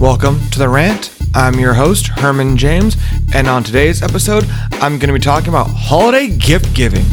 [0.00, 1.12] Welcome to the rant.
[1.34, 2.96] I'm your host, Herman James,
[3.34, 7.04] and on today's episode, I'm going to be talking about holiday gift giving.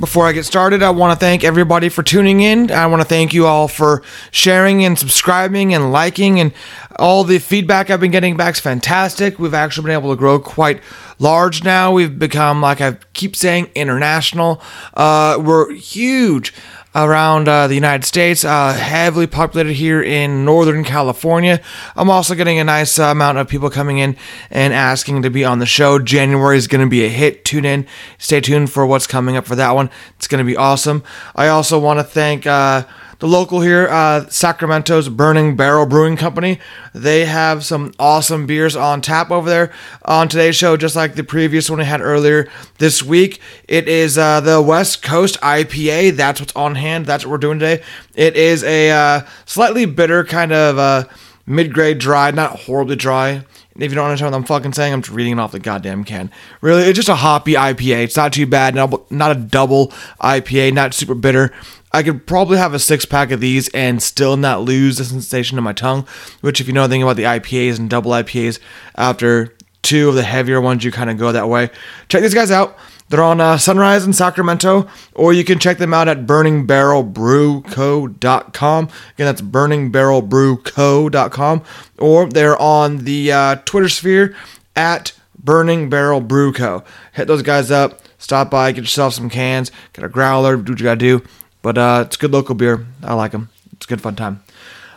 [0.00, 2.70] Before I get started, I want to thank everybody for tuning in.
[2.70, 6.54] I want to thank you all for sharing and subscribing and liking and
[6.98, 9.38] all the feedback I've been getting back is fantastic.
[9.38, 10.82] We've actually been able to grow quite
[11.18, 11.92] large now.
[11.92, 14.62] We've become, like I keep saying, international.
[14.94, 16.54] Uh, we're huge
[16.94, 21.60] around uh, the United States, uh, heavily populated here in Northern California.
[21.94, 24.16] I'm also getting a nice uh, amount of people coming in
[24.50, 25.98] and asking to be on the show.
[25.98, 27.44] January is going to be a hit.
[27.44, 27.86] Tune in,
[28.18, 29.90] stay tuned for what's coming up for that one.
[30.16, 31.04] It's going to be awesome.
[31.36, 32.84] I also want to thank uh,
[33.20, 36.58] the local here, uh, Sacramento's Burning Barrel Brewing Company.
[36.94, 39.72] They have some awesome beers on tap over there
[40.06, 42.48] on today's show, just like the previous one I had earlier
[42.78, 43.38] this week.
[43.68, 46.16] It is uh, the West Coast IPA.
[46.16, 47.04] That's what's on hand.
[47.04, 47.82] That's what we're doing today.
[48.14, 51.04] It is a uh, slightly bitter kind of uh,
[51.44, 53.44] mid-grade dry, not horribly dry.
[53.76, 56.04] If you don't understand what I'm fucking saying, I'm just reading it off the goddamn
[56.04, 56.30] can.
[56.60, 58.04] Really, it's just a hoppy IPA.
[58.04, 58.74] It's not too bad.
[58.74, 59.88] Not a double
[60.20, 61.52] IPA, not super bitter.
[61.92, 65.58] I could probably have a six pack of these and still not lose the sensation
[65.58, 66.06] in my tongue.
[66.40, 68.58] Which, if you know anything about the IPAs and double IPAs,
[68.96, 71.70] after two of the heavier ones, you kind of go that way.
[72.08, 72.76] Check these guys out.
[73.08, 78.84] They're on uh, Sunrise in Sacramento, or you can check them out at burningbarrelbrewco.com.
[78.84, 81.62] Again, that's burningbarrelbrewco.com,
[81.98, 84.36] or they're on the uh, Twitter sphere
[84.76, 86.84] at Burning Barrel Brew Co.
[87.12, 90.78] Hit those guys up, stop by, get yourself some cans, get a growler, do what
[90.78, 91.20] you gotta do.
[91.62, 92.86] But uh, it's good local beer.
[93.02, 93.50] I like them.
[93.72, 94.42] It's a good fun time.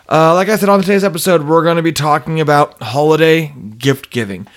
[0.09, 4.09] Uh, like I said on today's episode, we're going to be talking about holiday gift
[4.09, 4.47] giving.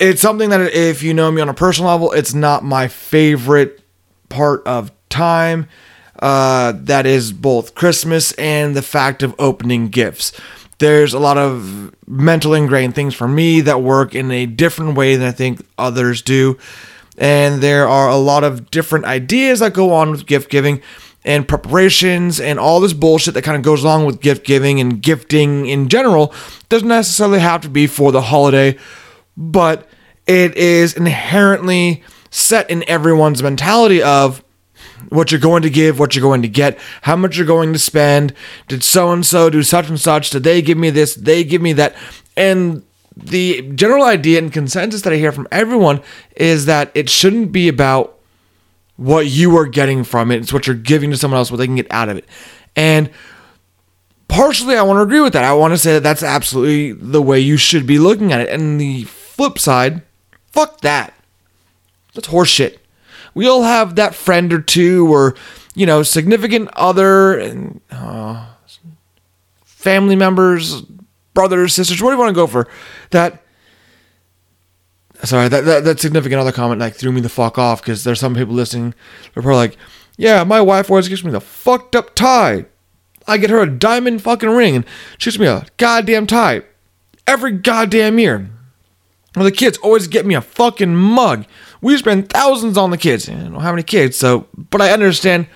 [0.00, 3.80] It's something that, if you know me on a personal level, it's not my favorite
[4.28, 5.68] part of time.
[6.18, 10.32] Uh, that is both Christmas and the fact of opening gifts.
[10.78, 15.16] There's a lot of mental ingrained things for me that work in a different way
[15.16, 16.58] than I think others do
[17.18, 20.80] and there are a lot of different ideas that go on with gift giving
[21.24, 25.02] and preparations and all this bullshit that kind of goes along with gift giving and
[25.02, 26.32] gifting in general
[26.68, 28.78] doesn't necessarily have to be for the holiday,
[29.36, 29.88] but
[30.26, 34.42] it is inherently set in everyone's mentality of
[35.08, 37.78] what you're going to give, what you're going to get, how much you're going to
[37.78, 38.32] spend.
[38.68, 40.30] Did so and so do such and such?
[40.30, 41.14] Did they give me this?
[41.14, 41.96] They give me that.
[42.36, 42.82] And
[43.24, 46.00] the general idea and consensus that I hear from everyone
[46.36, 48.18] is that it shouldn't be about
[48.96, 50.40] what you are getting from it.
[50.40, 52.24] It's what you're giving to someone else, what they can get out of it.
[52.74, 53.10] And
[54.28, 55.44] partially, I want to agree with that.
[55.44, 58.48] I want to say that that's absolutely the way you should be looking at it.
[58.48, 60.02] And the flip side,
[60.50, 61.14] fuck that.
[62.14, 62.78] That's horseshit.
[63.34, 65.36] We all have that friend or two, or
[65.74, 68.46] you know, significant other and uh,
[69.64, 70.82] family members,
[71.38, 72.66] brothers, sisters, what do you want to go for?
[73.10, 73.44] That
[75.22, 78.18] sorry, that, that, that significant other comment like threw me the fuck off because there's
[78.18, 78.92] some people listening.
[79.32, 79.76] They're probably like,
[80.16, 82.66] yeah, my wife always gives me the fucked up tie.
[83.28, 84.84] I get her a diamond fucking ring and
[85.16, 86.62] she gives me a goddamn tie
[87.24, 88.50] every goddamn year.
[89.36, 91.46] Well, the kids always get me a fucking mug.
[91.80, 93.28] We spend thousands on the kids.
[93.28, 95.46] I don't have any kids, so but I understand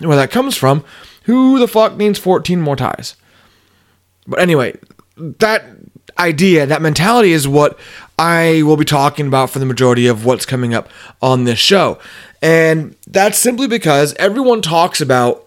[0.00, 0.84] where that comes from.
[1.22, 3.16] Who the fuck needs 14 more ties?
[4.26, 4.76] But anyway,
[5.16, 5.64] that
[6.18, 7.78] idea, that mentality is what
[8.18, 10.88] I will be talking about for the majority of what's coming up
[11.20, 11.98] on this show.
[12.42, 15.46] And that's simply because everyone talks about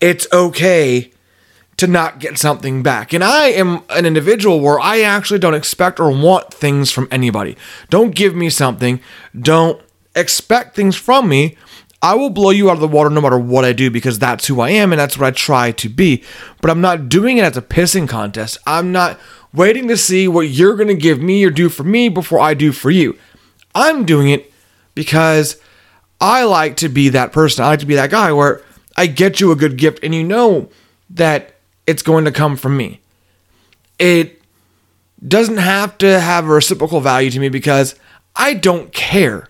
[0.00, 1.12] it's okay
[1.76, 3.14] to not get something back.
[3.14, 7.56] And I am an individual where I actually don't expect or want things from anybody.
[7.88, 9.00] Don't give me something,
[9.38, 9.80] don't
[10.14, 11.56] expect things from me.
[12.02, 14.46] I will blow you out of the water no matter what I do because that's
[14.46, 16.24] who I am and that's what I try to be.
[16.62, 18.58] But I'm not doing it as a pissing contest.
[18.66, 19.18] I'm not
[19.52, 22.54] waiting to see what you're going to give me or do for me before I
[22.54, 23.18] do for you.
[23.74, 24.50] I'm doing it
[24.94, 25.60] because
[26.20, 27.64] I like to be that person.
[27.64, 28.62] I like to be that guy where
[28.96, 30.70] I get you a good gift and you know
[31.10, 31.54] that
[31.86, 33.00] it's going to come from me.
[33.98, 34.40] It
[35.26, 37.94] doesn't have to have a reciprocal value to me because
[38.34, 39.48] I don't care.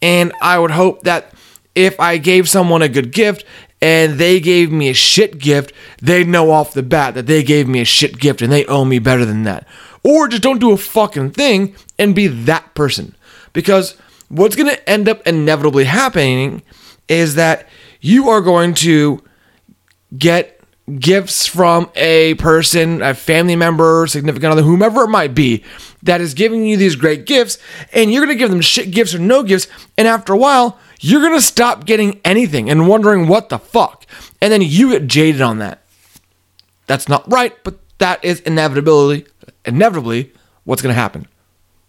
[0.00, 1.32] And I would hope that
[1.76, 3.44] if I gave someone a good gift
[3.80, 7.68] and they gave me a shit gift, they'd know off the bat that they gave
[7.68, 9.68] me a shit gift and they owe me better than that.
[10.02, 13.14] Or just don't do a fucking thing and be that person.
[13.52, 13.96] Because
[14.28, 16.62] what's going to end up inevitably happening
[17.08, 17.68] is that
[18.00, 19.22] you are going to
[20.16, 20.60] get
[20.98, 25.64] gifts from a person, a family member, significant other, whomever it might be,
[26.02, 27.58] that is giving you these great gifts,
[27.92, 29.66] and you're going to give them shit gifts or no gifts,
[29.98, 34.06] and after a while, you're going to stop getting anything and wondering what the fuck.
[34.40, 35.82] And then you get jaded on that.
[36.86, 39.26] That's not right, but that is inevitably
[39.64, 40.32] inevitably
[40.64, 41.26] what's going to happen.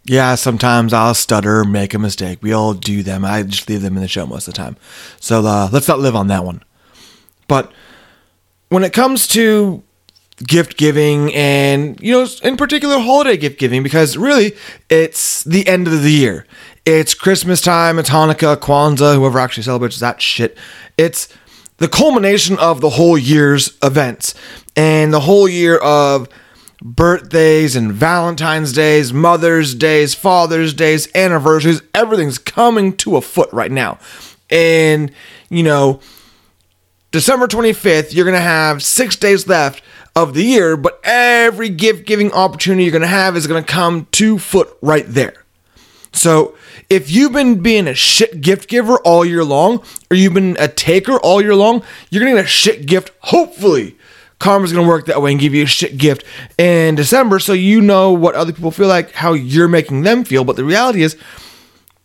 [0.06, 2.40] Yeah, sometimes I'll stutter, make a mistake.
[2.42, 3.26] We all do them.
[3.26, 4.78] I just leave them in the show most of the time.
[5.20, 6.64] So uh, let's not live on that one.
[7.48, 7.72] But
[8.70, 9.84] when it comes to
[10.46, 14.54] gift giving and, you know, in particular holiday gift giving, because really
[14.90, 16.46] it's the end of the year.
[16.90, 20.58] It's Christmas time, it's Hanukkah, Kwanzaa, whoever actually celebrates that shit.
[20.98, 21.28] It's
[21.80, 24.34] the culmination of the whole year's events
[24.74, 26.30] and the whole year of
[26.82, 31.82] birthdays and Valentine's days, Mother's days, Father's days, anniversaries.
[31.94, 34.00] Everything's coming to a foot right now.
[34.50, 35.12] And,
[35.50, 36.00] you know,
[37.12, 39.84] December 25th, you're going to have six days left
[40.16, 43.70] of the year, but every gift giving opportunity you're going to have is going to
[43.70, 45.44] come to foot right there.
[46.14, 46.56] So
[46.90, 50.68] if you've been being a shit gift giver all year long, or you've been a
[50.68, 53.98] taker all year long, you're to get a shit gift, hopefully.
[54.40, 56.24] Karma's gonna work that way and give you a shit gift
[56.58, 60.44] in December so you know what other people feel like, how you're making them feel.
[60.44, 61.18] But the reality is,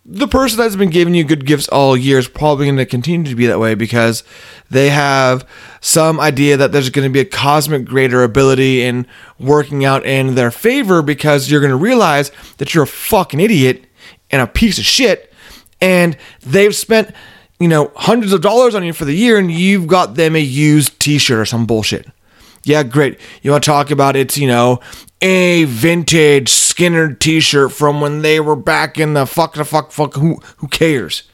[0.04, 3.30] the person that's been giving you good gifts all year is probably going to continue
[3.30, 4.24] to be that way because
[4.68, 5.48] they have
[5.80, 9.06] some idea that there's going to be a cosmic greater ability in
[9.38, 13.84] working out in their favor because you're going to realize that you're a fucking idiot
[14.32, 15.32] and a piece of shit
[15.80, 17.14] and they've spent
[17.60, 20.40] you know hundreds of dollars on you for the year and you've got them a
[20.40, 22.08] used t-shirt or some bullshit
[22.64, 23.18] yeah, great.
[23.42, 24.80] You want to talk about it's, you know,
[25.20, 30.14] a vintage Skinner t-shirt from when they were back in the fuck the fuck fuck
[30.14, 31.24] who who cares?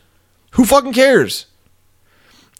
[0.52, 1.46] Who fucking cares?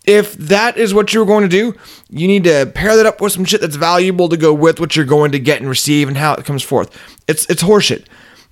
[0.07, 1.75] If that is what you're going to do,
[2.09, 4.97] you need to pair that up with some shit that's valuable to go with what
[4.97, 6.97] you're going to get and receive and how it comes forth.
[7.27, 8.07] It's it's horseshit.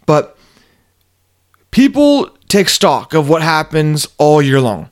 [0.07, 0.36] But
[1.77, 4.89] people take stock of what happens all year long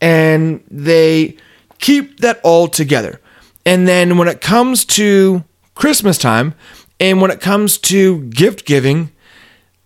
[0.00, 1.36] and they
[1.78, 3.20] keep that all together.
[3.64, 5.44] And then when it comes to
[5.76, 6.54] Christmas time
[6.98, 9.12] and when it comes to gift giving,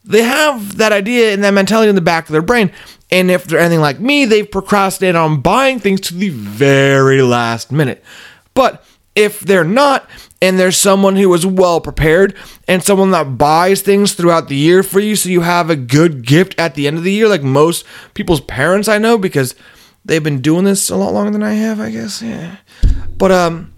[0.03, 2.73] they have that idea and that mentality in the back of their brain.
[3.11, 7.71] And if they're anything like me, they've procrastinated on buying things to the very last
[7.71, 8.03] minute.
[8.55, 8.83] But
[9.15, 10.09] if they're not,
[10.43, 12.35] and there's someone who is well prepared
[12.67, 16.25] and someone that buys things throughout the year for you so you have a good
[16.25, 17.85] gift at the end of the year, like most
[18.15, 19.55] people's parents I know, because
[20.05, 22.23] they've been doing this a lot longer than I have, I guess.
[22.23, 22.57] Yeah.
[23.17, 23.73] But um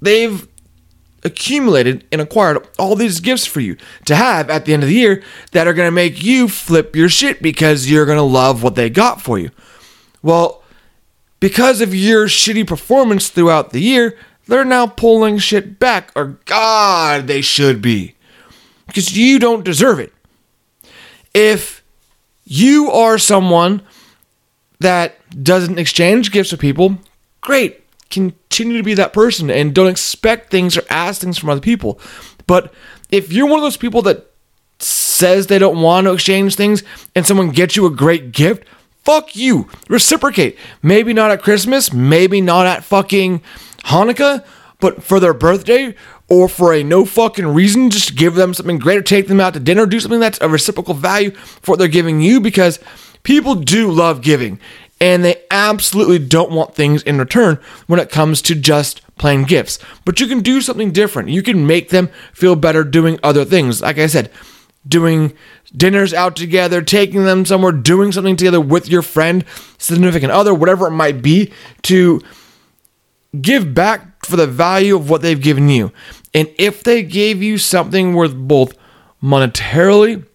[0.00, 0.46] they've
[1.24, 4.94] accumulated and acquired all these gifts for you to have at the end of the
[4.94, 5.22] year
[5.52, 8.76] that are going to make you flip your shit because you're going to love what
[8.76, 9.50] they got for you.
[10.22, 10.62] Well,
[11.40, 14.16] because of your shitty performance throughout the year,
[14.46, 18.14] they're now pulling shit back, or God, they should be.
[18.86, 20.12] Because you don't deserve it.
[21.34, 21.84] If
[22.44, 23.82] you are someone
[24.78, 26.98] that doesn't exchange gifts with people,
[27.40, 31.60] great continue to be that person and don't expect things or ask things from other
[31.60, 31.98] people.
[32.46, 32.72] But
[33.10, 34.30] if you're one of those people that
[34.78, 36.82] says they don't want to exchange things
[37.14, 38.64] and someone gets you a great gift,
[39.04, 39.68] fuck you.
[39.88, 40.58] Reciprocate.
[40.82, 43.42] Maybe not at Christmas, maybe not at fucking
[43.86, 44.44] Hanukkah,
[44.80, 45.94] but for their birthday
[46.28, 49.54] or for a no fucking reason, just give them something great or take them out
[49.54, 52.78] to dinner, do something that's a reciprocal value for what they're giving you because
[53.22, 54.58] people do love giving
[55.00, 59.78] and they absolutely don't want things in return when it comes to just plain gifts.
[60.04, 61.28] But you can do something different.
[61.28, 63.82] You can make them feel better doing other things.
[63.82, 64.30] Like I said,
[64.88, 65.34] doing
[65.76, 69.44] dinners out together, taking them somewhere, doing something together with your friend,
[69.78, 71.52] significant other, whatever it might be,
[71.82, 72.22] to
[73.40, 75.92] give back for the value of what they've given you.
[76.34, 78.76] And if they gave you something worth both
[79.22, 80.26] monetarily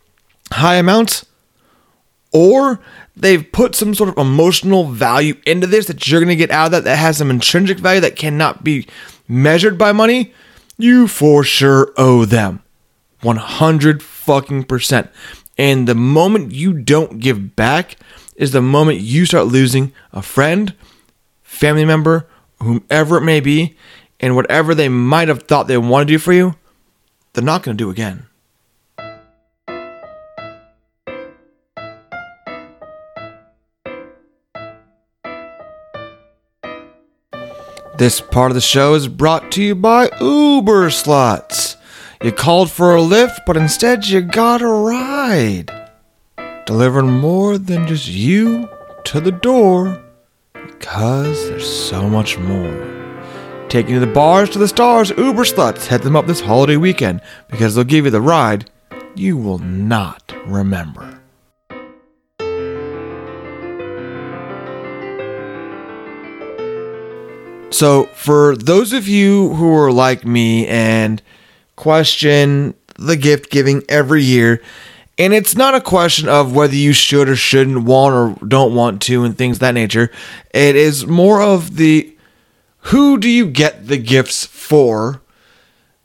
[0.51, 1.25] high amounts
[2.31, 2.79] or
[3.15, 6.67] they've put some sort of emotional value into this that you're going to get out
[6.67, 8.87] of that that has some intrinsic value that cannot be
[9.27, 10.33] measured by money,
[10.77, 12.63] you for sure owe them
[13.21, 15.09] 100 fucking percent.
[15.57, 17.97] And the moment you don't give back
[18.35, 20.73] is the moment you start losing a friend,
[21.43, 22.27] family member,
[22.61, 23.75] whomever it may be,
[24.19, 26.55] and whatever they might have thought they want to do for you,
[27.33, 28.27] they're not going to do again.
[37.97, 41.77] This part of the show is brought to you by Uber Slots.
[42.23, 45.69] You called for a lift, but instead you got a ride.
[46.65, 48.67] Delivering more than just you
[49.03, 50.03] to the door
[50.79, 53.01] Cause there's so much more.
[53.69, 57.21] Taking to the bars to the stars, Uber sluts, head them up this holiday weekend
[57.49, 58.69] because they'll give you the ride
[59.15, 61.21] you will not remember.
[67.71, 71.21] So, for those of you who are like me and
[71.77, 74.61] question the gift giving every year,
[75.21, 79.03] and it's not a question of whether you should or shouldn't want or don't want
[79.03, 80.09] to and things that nature.
[80.51, 82.17] It is more of the
[82.85, 85.21] who do you get the gifts for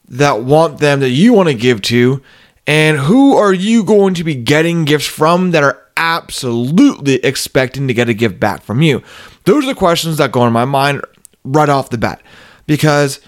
[0.06, 2.22] that want them that you want to give to,
[2.66, 7.94] and who are you going to be getting gifts from that are absolutely expecting to
[7.94, 9.02] get a gift back from you?
[9.44, 11.00] Those are the questions that go in my mind
[11.42, 12.20] right off the bat.
[12.66, 13.20] Because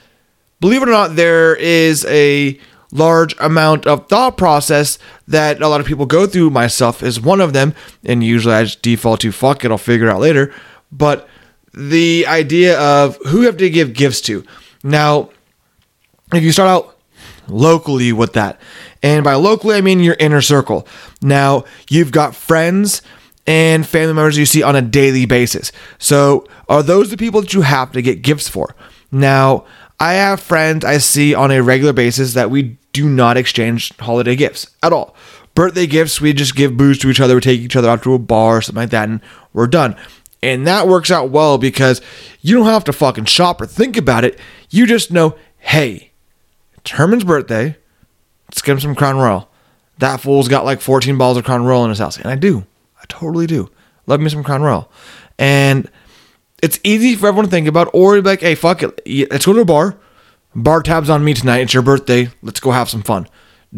[0.61, 5.81] believe it or not, there is a large amount of thought process that a lot
[5.81, 6.51] of people go through.
[6.51, 10.07] Myself is one of them, and usually I just default to fuck it, I'll figure
[10.07, 10.53] it out later.
[10.91, 11.29] But
[11.75, 14.45] the idea of who you have to give gifts to.
[14.83, 15.31] Now,
[16.33, 16.99] if you start out
[17.47, 18.61] locally with that,
[19.03, 20.87] and by locally, I mean your inner circle.
[21.23, 23.03] Now, you've got friends
[23.47, 25.73] and family members you see on a daily basis.
[25.99, 28.75] So, are those the people that you have to get gifts for?
[29.11, 29.65] Now,
[30.01, 34.37] I have friends I see on a regular basis that we do not exchange holiday
[34.37, 35.15] gifts at all.
[35.55, 38.15] Birthday gifts, we just give booze to each other, we take each other out to
[38.15, 39.21] a bar or something like that, and
[39.53, 39.97] we're done.
[40.43, 42.01] And that works out well because
[42.41, 44.39] you don't have to fucking shop or think about it.
[44.71, 46.13] You just know, hey,
[46.77, 47.77] it's Herman's birthday.
[48.49, 49.49] Let's get him some Crown Royal.
[49.99, 52.17] That fool's got like 14 bottles of Crown Royal in his house.
[52.17, 52.65] And I do.
[53.01, 53.69] I totally do.
[54.07, 54.91] Love me some Crown Royal.
[55.39, 55.91] And
[56.63, 59.31] it's easy for everyone to think about, or be like, hey, fuck it.
[59.31, 59.97] Let's go to a bar.
[60.63, 61.59] Bar tabs on me tonight.
[61.59, 62.31] It's your birthday.
[62.43, 63.29] Let's go have some fun.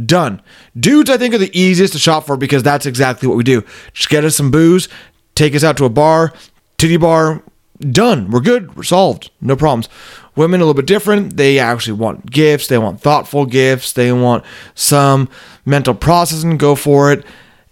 [0.06, 0.40] Done.
[0.78, 3.64] Dudes, I think, are the easiest to shop for because that's exactly what we do.
[3.92, 4.88] Just get us some booze,
[5.34, 6.32] take us out to a bar,
[6.78, 7.42] titty bar,
[7.80, 8.30] done.
[8.30, 8.76] We're good.
[8.76, 9.30] We're solved.
[9.40, 9.88] No problems.
[10.36, 11.36] Women a little bit different.
[11.36, 12.68] They actually want gifts.
[12.68, 13.92] They want thoughtful gifts.
[13.92, 14.44] They want
[14.74, 15.28] some
[15.64, 16.56] mental processing.
[16.56, 17.24] Go for it.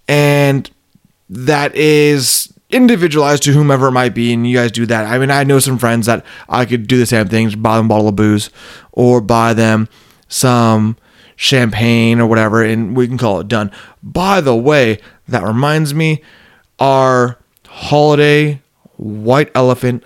[0.09, 0.69] And
[1.29, 5.07] that is individualized to whomever it might be, and you guys do that.
[5.07, 7.87] I mean, I know some friends that I could do the same thing, buy them
[7.87, 8.51] a bottle of booze
[8.93, 9.89] or buy them
[10.29, 10.97] some
[11.37, 13.71] champagne or whatever, and we can call it done.
[14.03, 14.99] By the way,
[15.29, 16.23] that reminds me,
[16.79, 18.61] our holiday
[18.97, 20.05] white elephant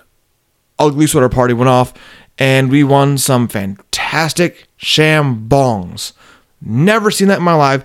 [0.79, 1.93] ugly sweater party went off,
[2.37, 6.13] and we won some fantastic shambongs.
[6.61, 7.83] Never seen that in my life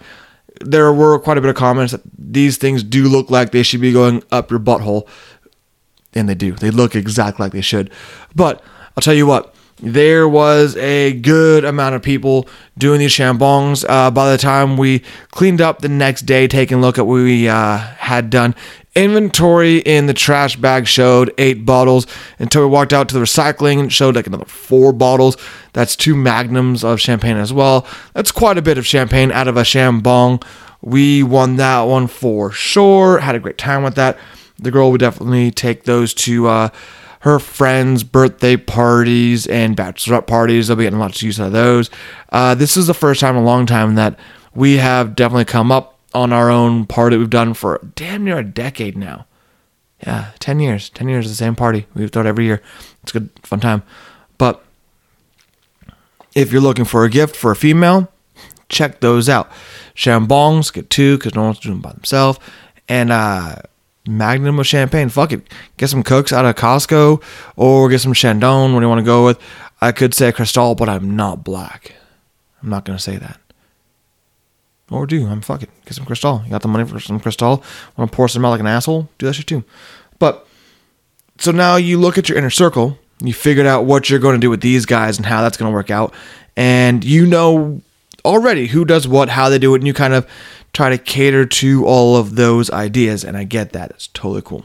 [0.60, 3.80] there were quite a bit of comments that these things do look like they should
[3.80, 5.06] be going up your butthole.
[6.14, 6.52] And they do.
[6.52, 7.90] They look exactly like they should.
[8.34, 8.62] But
[8.96, 13.84] I'll tell you what, there was a good amount of people doing these shambongs.
[13.88, 17.14] Uh, by the time we cleaned up the next day, taking a look at what
[17.14, 18.54] we uh, had done,
[18.98, 22.06] inventory in the trash bag showed eight bottles
[22.38, 25.36] until we walked out to the recycling and showed like another four bottles.
[25.72, 27.86] That's two magnums of champagne as well.
[28.12, 30.42] That's quite a bit of champagne out of a shambong.
[30.80, 33.18] We won that one for sure.
[33.18, 34.18] Had a great time with that.
[34.58, 36.68] The girl would definitely take those to uh,
[37.20, 40.66] her friends' birthday parties and bachelorette parties.
[40.66, 41.90] They'll be getting lots of use out of those.
[42.30, 44.18] Uh, this is the first time in a long time that
[44.54, 48.44] we have definitely come up on our own party we've done for damn near a
[48.44, 49.26] decade now.
[50.06, 50.90] Yeah, 10 years.
[50.90, 51.86] 10 years the same party.
[51.94, 52.62] We've done it every year.
[53.02, 53.82] It's a good, fun time.
[54.38, 54.64] But
[56.34, 58.10] if you're looking for a gift for a female,
[58.68, 59.50] check those out.
[59.94, 62.38] Shambongs, get two because no one's doing by themselves.
[62.88, 63.56] And uh,
[64.08, 65.10] Magnum of champagne.
[65.10, 65.42] Fuck it.
[65.76, 67.22] Get some Cook's out of Costco
[67.56, 68.72] or get some Chandon.
[68.72, 69.38] What do you want to go with?
[69.82, 71.92] I could say Cristal, but I'm not black.
[72.62, 73.38] I'm not going to say that.
[74.90, 75.26] Or do.
[75.26, 75.71] I'm fuck it.
[75.85, 76.42] Get some Cristal.
[76.45, 77.62] You got the money for some Cristal.
[77.97, 79.09] Want to pour some out like an asshole?
[79.18, 79.64] Do that shit too.
[80.18, 80.47] But
[81.38, 82.99] so now you look at your inner circle.
[83.21, 85.71] You figured out what you're going to do with these guys and how that's going
[85.71, 86.14] to work out.
[86.57, 87.83] And you know
[88.25, 90.26] already who does what, how they do it, and you kind of
[90.73, 93.25] try to cater to all of those ideas.
[93.25, 93.90] And I get that.
[93.90, 94.64] It's totally cool.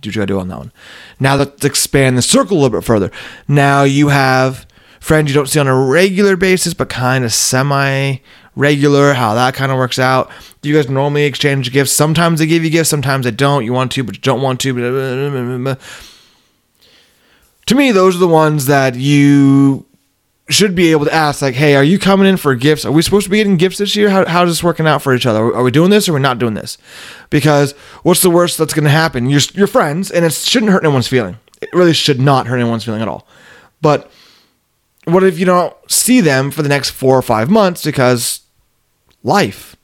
[0.00, 0.72] Do what you gotta do on that one.
[1.18, 3.10] Now let's expand the circle a little bit further.
[3.48, 4.66] Now you have
[5.00, 8.18] friends you don't see on a regular basis, but kind of semi
[8.56, 10.30] regular, how that kind of works out.
[10.62, 11.92] Do you guys normally exchange gifts.
[11.92, 13.64] Sometimes they give you gifts, sometimes they don't.
[13.64, 15.76] You want to, but you don't want to.
[17.66, 19.86] To me, those are the ones that you
[20.50, 22.84] should be able to ask, like, hey, are you coming in for gifts?
[22.84, 24.10] Are we supposed to be getting gifts this year?
[24.10, 25.40] How, how's this working out for each other?
[25.54, 26.76] Are we doing this or are we not doing this?
[27.30, 29.30] Because what's the worst that's going to happen?
[29.30, 31.38] You're, you're friends, and it shouldn't hurt anyone's feeling.
[31.62, 33.26] It really should not hurt anyone's feeling at all.
[33.80, 34.10] But
[35.06, 38.40] what if you don't see them for the next four or five months because
[39.24, 39.74] life?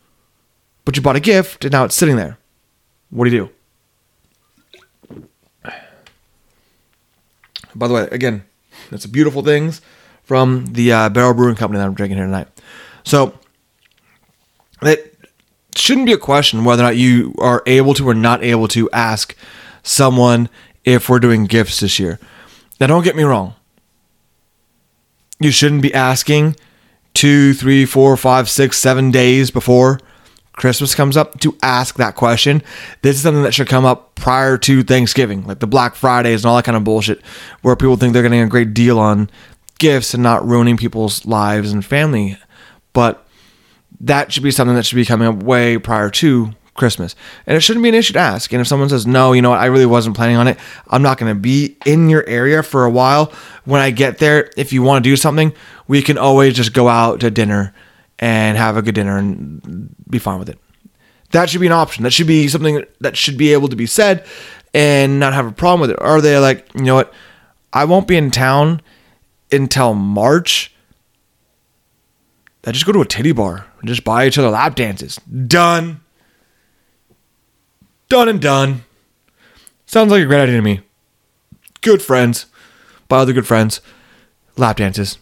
[0.84, 2.38] But you bought a gift and now it's sitting there.
[3.10, 3.50] What do you do?
[7.74, 8.44] By the way, again,
[8.90, 9.80] it's beautiful things
[10.22, 12.48] from the uh, Barrel Brewing Company that I'm drinking here tonight.
[13.04, 13.38] So
[14.82, 15.16] it
[15.74, 18.90] shouldn't be a question whether or not you are able to or not able to
[18.90, 19.36] ask
[19.82, 20.48] someone
[20.84, 22.18] if we're doing gifts this year.
[22.80, 23.54] Now, don't get me wrong.
[25.38, 26.56] you shouldn't be asking
[27.14, 30.00] two, three, four, five, six, seven days before
[30.52, 32.62] Christmas comes up to ask that question.
[33.02, 36.50] This is something that should come up prior to Thanksgiving, like the Black Fridays and
[36.50, 37.22] all that kind of bullshit,
[37.62, 39.30] where people think they're getting a great deal on
[39.78, 42.36] gifts and not ruining people's lives and family.
[42.92, 43.26] But
[44.00, 47.14] that should be something that should be coming up way prior to Christmas.
[47.46, 48.52] And it shouldn't be an issue to ask.
[48.52, 50.58] And if someone says, no, you know what, I really wasn't planning on it,
[50.88, 53.32] I'm not going to be in your area for a while.
[53.64, 55.52] When I get there, if you want to do something,
[55.88, 57.74] we can always just go out to dinner
[58.18, 60.58] and have a good dinner and be fine with it.
[61.32, 62.04] That should be an option.
[62.04, 64.26] That should be something that should be able to be said
[64.74, 66.00] and not have a problem with it.
[66.00, 67.12] Are they like, you know what,
[67.72, 68.82] I won't be in town
[69.52, 70.74] until March.
[72.64, 75.16] I just go to a titty bar and just buy each other lap dances.
[75.16, 76.00] Done.
[78.10, 78.84] Done and done.
[79.86, 80.80] Sounds like a great idea to me.
[81.80, 82.46] Good friends.
[83.08, 83.80] Buy other good friends.
[84.56, 85.16] Lap dances.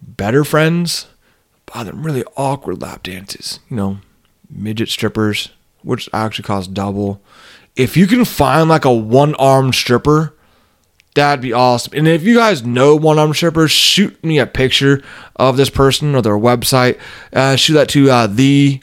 [0.00, 1.06] Better friends.
[1.66, 3.58] Buy them really awkward lap dances.
[3.68, 3.98] You know,
[4.50, 5.50] midget strippers,
[5.82, 7.22] which actually cost double.
[7.74, 10.34] If you can find like a one armed stripper
[11.14, 11.92] That'd be awesome.
[11.96, 15.02] And if you guys know one armed strippers, shoot me a picture
[15.34, 17.00] of this person or their website.
[17.32, 18.80] Uh, shoot that to uh, the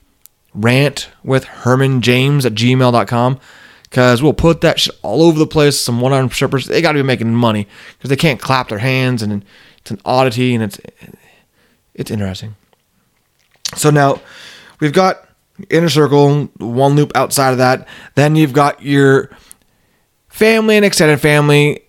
[0.57, 3.39] rant with Herman James at gmail.com
[3.83, 5.79] because we'll put that shit all over the place.
[5.79, 8.79] Some one arm strippers, they got to be making money because they can't clap their
[8.79, 9.45] hands and
[9.77, 10.79] it's an oddity and it's
[11.93, 12.55] it's interesting.
[13.75, 14.21] So now
[14.79, 15.27] we've got
[15.69, 17.87] inner circle, one loop outside of that.
[18.15, 19.29] Then you've got your
[20.27, 21.83] family and extended family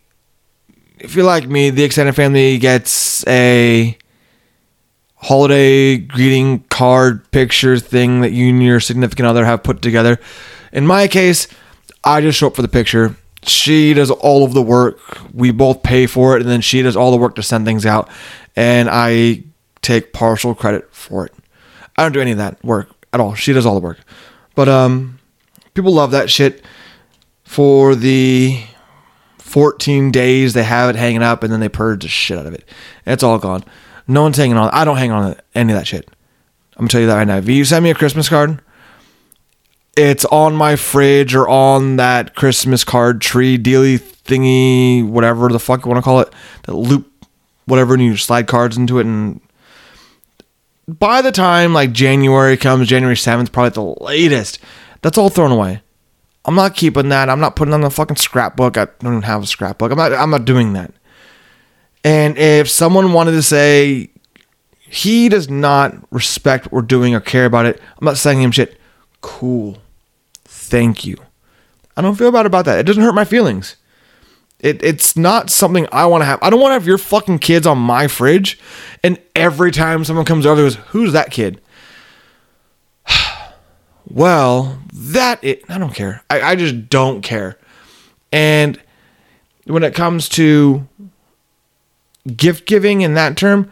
[1.00, 3.96] if you're like me, the extended family gets a
[5.20, 10.18] holiday greeting card picture thing that you and your significant other have put together.
[10.72, 11.48] In my case,
[12.04, 13.16] I just show up for the picture.
[13.42, 14.98] She does all of the work.
[15.32, 17.86] We both pay for it, and then she does all the work to send things
[17.86, 18.08] out,
[18.56, 19.44] and I
[19.82, 21.32] take partial credit for it.
[21.96, 23.34] I don't do any of that work at all.
[23.34, 23.98] She does all the work.
[24.54, 25.18] But um
[25.74, 26.64] people love that shit
[27.44, 28.62] for the
[29.38, 32.54] 14 days they have it hanging up and then they purge the shit out of
[32.54, 32.64] it.
[33.06, 33.64] It's all gone.
[34.08, 34.70] No one's hanging on.
[34.70, 36.08] I don't hang on to any of that shit.
[36.74, 37.36] I'm gonna tell you that right now.
[37.36, 38.60] If you send me a Christmas card,
[39.96, 45.84] it's on my fridge or on that Christmas card tree dealy thingy, whatever the fuck
[45.84, 46.32] you want to call it,
[46.64, 47.10] that loop,
[47.66, 49.06] whatever, and you slide cards into it.
[49.06, 49.40] And
[50.86, 54.58] by the time like January comes, January 7th, probably the latest,
[55.02, 55.82] that's all thrown away.
[56.44, 57.28] I'm not keeping that.
[57.28, 58.78] I'm not putting on the fucking scrapbook.
[58.78, 59.90] I don't even have a scrapbook.
[59.92, 60.12] I'm not.
[60.14, 60.92] I'm not doing that.
[62.04, 64.10] And if someone wanted to say
[64.80, 68.50] he does not respect what we're doing or care about it, I'm not saying him
[68.50, 68.78] shit.
[69.20, 69.78] Cool.
[70.44, 71.16] Thank you.
[71.96, 72.78] I don't feel bad about that.
[72.78, 73.76] It doesn't hurt my feelings.
[74.60, 76.38] It, it's not something I want to have.
[76.42, 78.58] I don't want to have your fucking kids on my fridge.
[79.04, 81.60] And every time someone comes over, goes, "Who's that kid?"
[84.08, 86.24] well, that it, I don't care.
[86.28, 87.56] I, I just don't care.
[88.32, 88.80] And
[89.64, 90.88] when it comes to
[92.36, 93.70] gift giving in that term,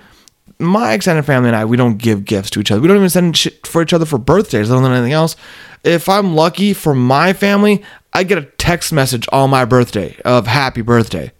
[0.58, 2.80] my extended family and I, we don't give gifts to each other.
[2.80, 5.36] We don't even send shit for each other for birthdays, other than anything else.
[5.84, 10.46] If I'm lucky for my family, I get a text message on my birthday of
[10.46, 11.32] happy birthday.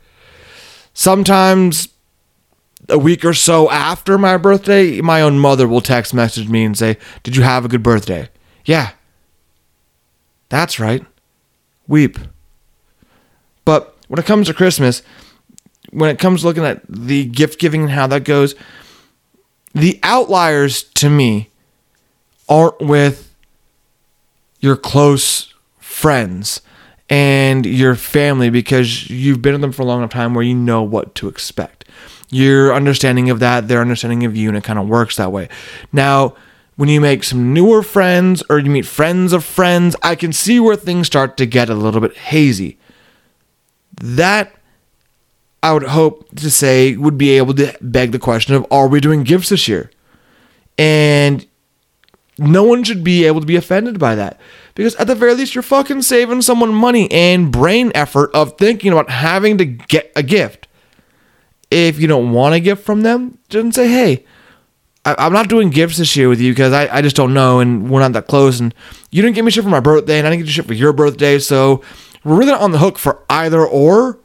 [0.92, 1.88] Sometimes
[2.88, 6.76] a week or so after my birthday, my own mother will text message me and
[6.76, 8.28] say, Did you have a good birthday?
[8.64, 8.90] Yeah.
[10.48, 11.04] That's right.
[11.88, 12.18] Weep.
[13.64, 15.02] But when it comes to Christmas,
[15.90, 18.54] when it comes to looking at the gift giving and how that goes,
[19.74, 21.50] the outliers to me
[22.48, 23.34] aren't with
[24.60, 26.60] your close friends
[27.08, 30.54] and your family because you've been with them for a long enough time where you
[30.54, 31.84] know what to expect.
[32.30, 35.48] Your understanding of that, their understanding of you, and it kind of works that way.
[35.92, 36.34] Now,
[36.76, 40.60] when you make some newer friends or you meet friends of friends, I can see
[40.60, 42.78] where things start to get a little bit hazy.
[44.00, 44.55] That
[45.62, 49.00] I would hope to say would be able to beg the question of are we
[49.00, 49.90] doing gifts this year?
[50.78, 51.46] And
[52.38, 54.38] no one should be able to be offended by that.
[54.74, 58.92] Because at the very least, you're fucking saving someone money and brain effort of thinking
[58.92, 60.68] about having to get a gift.
[61.70, 64.24] If you don't want a gift from them, just say, hey,
[65.04, 67.60] I, am not doing gifts this year with you because I, I just don't know
[67.60, 68.60] and we're not that close.
[68.60, 68.74] And
[69.10, 70.74] you didn't give me shit for my birthday and I didn't get you shit for
[70.74, 71.38] your birthday.
[71.38, 71.82] So
[72.22, 74.18] we're really not on the hook for either or.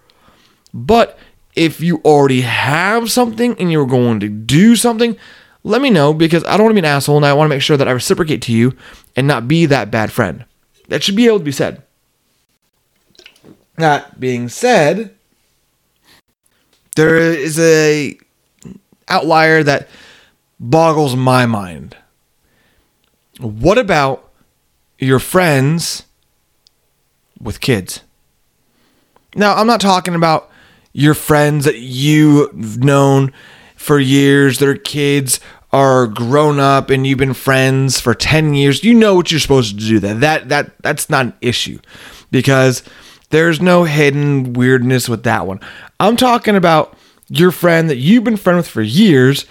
[0.74, 1.18] But
[1.56, 5.18] if you already have something and you're going to do something,
[5.64, 7.56] let me know because I don't want to be an asshole and I want to
[7.56, 8.76] make sure that I reciprocate to you
[9.16, 10.46] and not be that bad friend.
[10.88, 11.84] That should be able to be said.
[13.76, 15.16] That being said,
[16.96, 18.18] there is a
[19.08, 19.90] outlier that
[20.60, 21.96] boggles my mind.
[23.40, 24.30] What about
[25.00, 26.04] your friends
[27.40, 28.02] with kids?
[29.36, 30.51] Now, I'm not talking about
[30.94, 33.32] your friends that you've known
[33.76, 35.40] for years, their kids
[35.72, 38.84] are grown up and you've been friends for 10 years.
[38.84, 40.20] You know what you're supposed to do that.
[40.20, 41.80] That that that's not an issue
[42.30, 42.84] because
[43.30, 45.60] there's no hidden weirdness with that one.
[46.00, 46.98] I'm talking about
[47.30, 49.46] your friend that you've been friend with for years.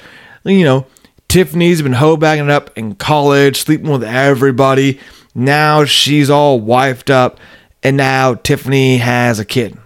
[0.45, 0.87] You know,
[1.29, 5.01] Tiffany's been hoe bagging it up in college, sleeping with everybody.
[5.35, 7.41] Now she's all wifed up,
[7.83, 9.79] and now Tiffany has a kid.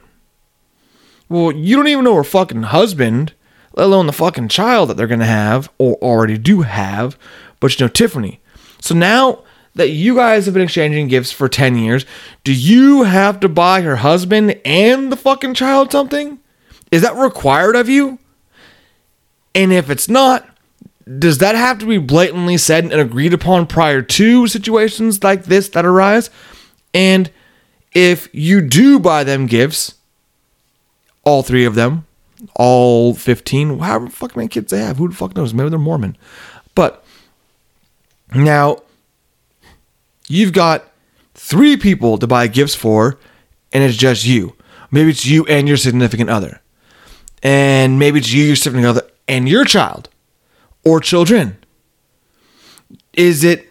[1.35, 3.33] Well, you don't even know her fucking husband,
[3.75, 7.19] let alone the fucking child that they're gonna have or already do have.
[7.59, 8.39] But you know, Tiffany.
[8.81, 9.43] So now
[9.75, 12.07] that you guys have been exchanging gifts for 10 years,
[12.45, 16.39] do you have to buy her husband and the fucking child something?
[16.93, 18.21] Is that required of you?
[19.57, 20.49] And if it's not,
[21.19, 25.69] does that have to be blatantly said and agreed upon prior to situations like this
[25.71, 26.31] that arise?
[26.95, 27.29] And
[27.93, 29.97] if you do buy them gifts,
[31.25, 32.07] all three of them,
[32.55, 35.55] all 15, however fucking many kids they have, who the fuck knows?
[35.55, 36.17] Maybe they're Mormon.
[36.75, 37.05] But
[38.35, 38.79] now
[40.29, 40.85] you've got
[41.35, 43.19] three people to buy gifts for,
[43.73, 44.57] and it's just you.
[44.91, 46.61] Maybe it's you and your significant other.
[47.43, 50.09] And maybe it's you, your significant other, and your child
[50.85, 51.57] or children.
[53.13, 53.69] Is it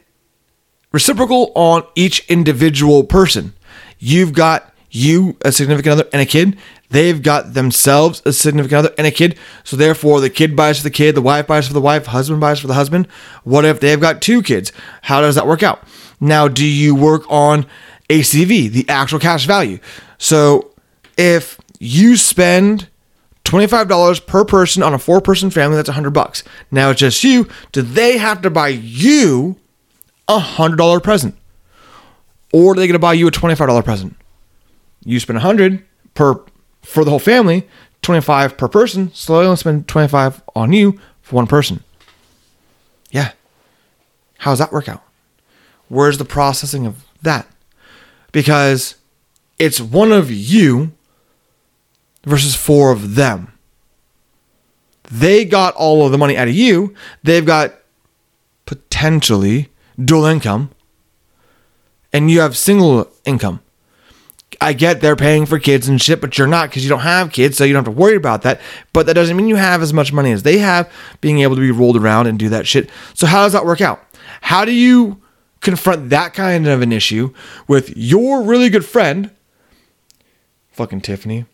[0.92, 3.54] reciprocal on each individual person?
[4.00, 6.58] You've got you, a significant other, and a kid.
[6.90, 9.38] They've got themselves a significant other and a kid.
[9.64, 12.40] So therefore, the kid buys for the kid, the wife buys for the wife, husband
[12.40, 13.08] buys for the husband.
[13.44, 14.72] What if they've got two kids?
[15.02, 15.84] How does that work out?
[16.20, 17.66] Now, do you work on
[18.10, 19.80] ACV, the actual cash value?
[20.20, 20.72] So
[21.18, 22.88] if you spend
[23.46, 26.44] $25 per person on a four person family, that's 100 bucks.
[26.72, 27.48] Now it's just you.
[27.72, 29.58] Do they have to buy you
[30.28, 31.36] a $100 present?
[32.54, 34.16] Or are they going to buy you a $25 present?
[35.04, 36.42] You spend 100 per
[36.82, 37.68] for the whole family,
[38.02, 41.84] 25 per person, so they only spend 25 on you for one person.
[43.12, 43.32] Yeah.
[44.40, 45.04] How does that work out?
[45.88, 47.48] Where's the processing of that?
[48.32, 48.96] Because
[49.58, 50.92] it's one of you
[52.26, 53.54] versus four of them.
[55.10, 56.94] They got all of the money out of you.
[57.22, 57.76] They've got
[58.66, 59.70] potentially
[60.04, 60.72] dual income,
[62.12, 63.62] and you have single income.
[64.62, 67.32] I get they're paying for kids and shit, but you're not because you don't have
[67.32, 68.62] kids, so you don't have to worry about that.
[68.92, 71.62] But that doesn't mean you have as much money as they have, being able to
[71.62, 72.90] be rolled around and do that shit.
[73.14, 74.04] So, how does that work out?
[74.42, 75.22] How do you
[75.64, 77.34] confront that kind of an issue
[77.68, 79.32] with your really good friend,
[80.72, 81.46] fucking Tiffany.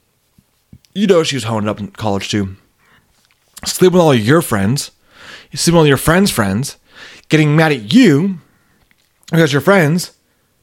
[0.94, 2.58] You know she was honing up in college too.
[3.66, 4.92] Sleeping with all your friends,
[5.54, 6.78] sleeping with your friends' friends,
[7.30, 8.40] getting mad at you
[9.32, 10.18] because your friends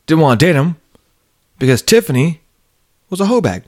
[0.06, 0.76] didn't want to date him
[1.58, 2.40] because Tiffany
[3.10, 3.64] was a hoe bag.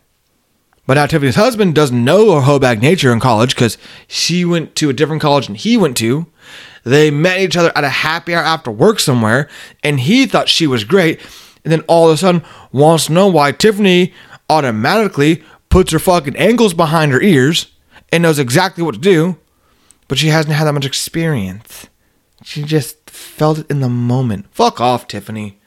[0.86, 4.74] But now Tiffany's husband doesn't know her hoe bag nature in college because she went
[4.76, 6.26] to a different college than he went to.
[6.82, 9.48] They met each other at a happy hour after work somewhere,
[9.82, 11.20] and he thought she was great.
[11.62, 14.14] And then all of a sudden wants to know why Tiffany
[14.48, 17.66] automatically puts her fucking ankles behind her ears
[18.10, 19.36] and knows exactly what to do,
[20.08, 21.88] but she hasn't had that much experience.
[22.42, 24.46] She just felt it in the moment.
[24.52, 25.60] Fuck off, Tiffany.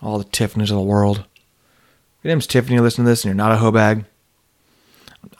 [0.00, 1.24] All the Tiffany's of the world.
[2.22, 4.04] Your name's Tiffany, you listen to this, and you're not a hoe bag.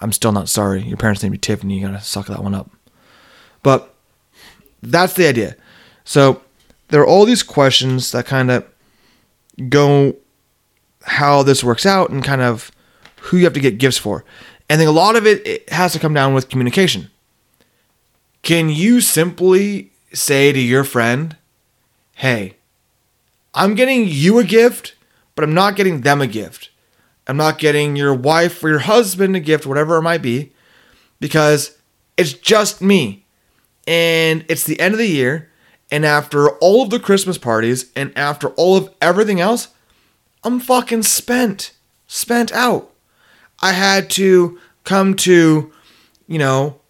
[0.01, 0.83] I'm still not sorry.
[0.83, 1.79] Your parents named you Tiffany.
[1.79, 2.71] You gotta suck that one up.
[3.63, 3.95] But
[4.83, 5.57] that's the idea.
[6.05, 6.43] So
[6.89, 8.65] there are all these questions that kind of
[9.69, 10.17] go
[11.03, 12.71] how this works out and kind of
[13.23, 14.25] who you have to get gifts for.
[14.69, 17.11] And then a lot of it, it has to come down with communication.
[18.43, 21.37] Can you simply say to your friend,
[22.17, 22.57] hey,
[23.55, 24.95] I'm getting you a gift,
[25.39, 26.71] but I'm not getting them a gift.
[27.29, 30.53] I'm not getting your wife or your husband a gift, whatever it might be,
[31.21, 31.79] because
[32.17, 33.25] it's just me
[33.87, 35.49] and it's the end of the year.
[35.93, 39.69] And after all of the Christmas parties and after all of everything else,
[40.43, 41.71] I'm fucking spent.
[42.09, 42.91] Spent out.
[43.61, 45.73] I had to come to,
[46.27, 46.81] you know,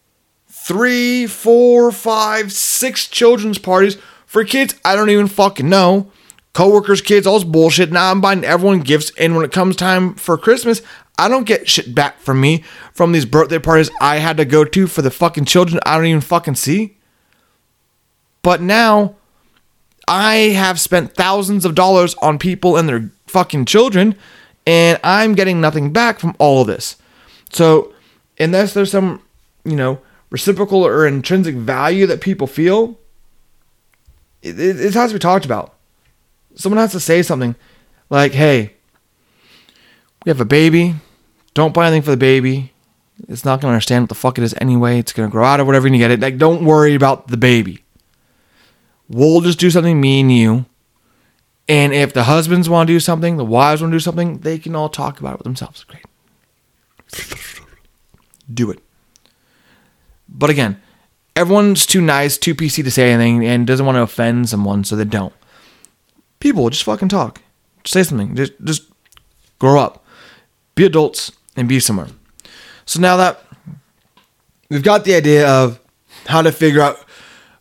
[0.48, 6.10] three, four, five, six children's parties for kids I don't even fucking know.
[6.58, 7.92] Coworkers, kids, all this bullshit.
[7.92, 9.12] Now I'm buying everyone gifts.
[9.16, 10.82] And when it comes time for Christmas,
[11.16, 14.64] I don't get shit back from me from these birthday parties I had to go
[14.64, 16.96] to for the fucking children I don't even fucking see.
[18.42, 19.14] But now
[20.08, 24.16] I have spent thousands of dollars on people and their fucking children,
[24.66, 26.96] and I'm getting nothing back from all of this.
[27.50, 27.94] So
[28.36, 29.22] unless there's some,
[29.64, 32.98] you know, reciprocal or intrinsic value that people feel,
[34.42, 35.76] it, it, it has to be talked about.
[36.58, 37.54] Someone has to say something
[38.10, 38.74] like, hey,
[40.24, 40.96] we have a baby.
[41.54, 42.72] Don't buy anything for the baby.
[43.28, 44.98] It's not going to understand what the fuck it is anyway.
[44.98, 46.18] It's going to grow out or whatever you get it.
[46.18, 47.84] Like, don't worry about the baby.
[49.08, 50.66] We'll just do something, me and you.
[51.68, 54.58] And if the husbands want to do something, the wives want to do something, they
[54.58, 55.84] can all talk about it with themselves.
[55.84, 56.04] Great.
[58.52, 58.80] Do it.
[60.28, 60.80] But again,
[61.36, 64.96] everyone's too nice, too PC to say anything, and doesn't want to offend someone, so
[64.96, 65.32] they don't.
[66.40, 67.42] People, just fucking talk.
[67.84, 68.34] Say something.
[68.36, 68.82] Just, just
[69.58, 70.04] grow up.
[70.74, 72.08] Be adults and be somewhere.
[72.84, 73.42] So now that
[74.70, 75.80] we've got the idea of
[76.26, 77.04] how to figure out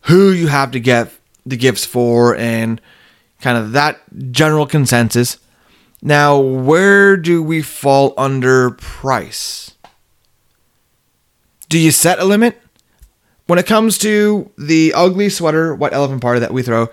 [0.02, 1.12] who you have to get
[1.44, 2.80] the gifts for and
[3.40, 5.38] kind of that general consensus.
[6.02, 9.72] Now, where do we fall under price?
[11.68, 12.60] Do you set a limit?
[13.46, 16.88] When it comes to the ugly sweater white elephant party that we throw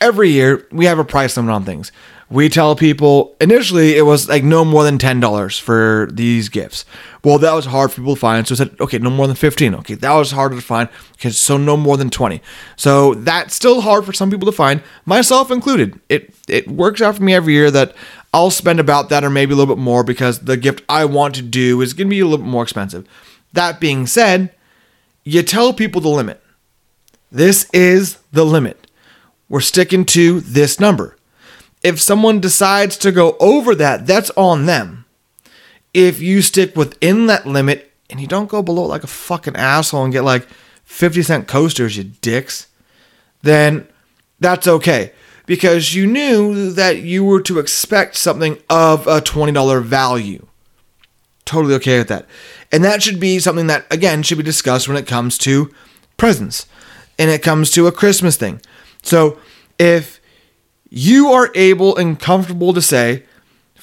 [0.00, 1.92] every year, we have a price limit on things.
[2.30, 6.84] We tell people initially it was like no more than ten dollars for these gifts.
[7.22, 9.36] Well, that was hard for people to find, so we said okay, no more than
[9.36, 9.74] fifteen.
[9.76, 10.88] Okay, that was harder to find.
[11.14, 12.40] Okay, so no more than twenty.
[12.76, 16.00] So that's still hard for some people to find, myself included.
[16.08, 17.94] It it works out for me every year that
[18.32, 21.36] I'll spend about that or maybe a little bit more because the gift I want
[21.36, 23.06] to do is going to be a little bit more expensive.
[23.52, 24.52] That being said,
[25.22, 26.42] you tell people the limit.
[27.30, 28.83] This is the limit.
[29.48, 31.16] We're sticking to this number.
[31.82, 35.04] If someone decides to go over that, that's on them.
[35.92, 40.04] If you stick within that limit and you don't go below like a fucking asshole
[40.04, 40.46] and get like
[40.84, 42.68] 50 cent coasters, you dicks,
[43.42, 43.86] then
[44.40, 45.12] that's okay
[45.46, 50.46] because you knew that you were to expect something of a $20 value.
[51.44, 52.26] Totally okay with that.
[52.72, 55.72] And that should be something that, again, should be discussed when it comes to
[56.16, 56.66] presents
[57.18, 58.60] and it comes to a Christmas thing.
[59.04, 59.38] So
[59.78, 60.20] if
[60.90, 63.22] you are able and comfortable to say,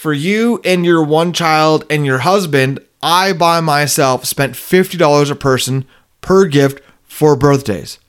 [0.01, 5.35] for you and your one child and your husband, I by myself spent $50 a
[5.35, 5.85] person
[6.21, 7.99] per gift for birthdays.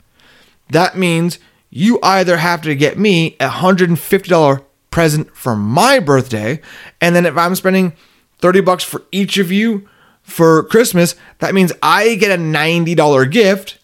[0.70, 6.61] That means you either have to get me a $150 present for my birthday,
[7.01, 7.92] and then if I'm spending
[8.38, 9.87] 30 bucks for each of you
[10.22, 13.79] for Christmas, that means I get a $90 gift,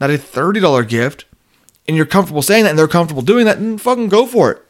[0.00, 1.26] not a $30 gift,
[1.86, 4.62] and you're comfortable saying that and they're comfortable doing that, then fucking go for it.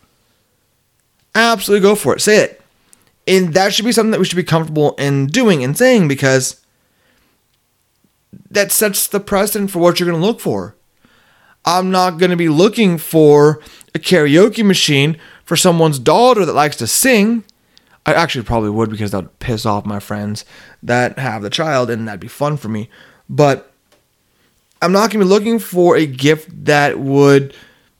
[1.34, 2.20] Absolutely go for it.
[2.20, 2.60] Say it.
[3.26, 6.60] And that should be something that we should be comfortable in doing and saying because
[8.50, 10.76] that sets the precedent for what you're going to look for.
[11.64, 13.60] I'm not going to be looking for
[13.94, 17.44] a karaoke machine for someone's daughter that likes to sing.
[18.04, 20.44] I actually probably would because that would piss off my friends
[20.82, 22.88] that have the child and that'd be fun for me.
[23.28, 23.71] But
[24.82, 27.54] I'm not going to be looking for a gift that would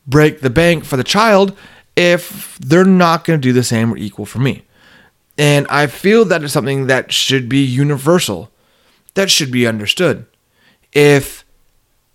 [0.06, 1.56] break the bank for the child
[1.96, 4.64] if they're not going to do the same or equal for me.
[5.38, 8.50] And I feel that is something that should be universal,
[9.14, 10.26] that should be understood.
[10.92, 11.44] If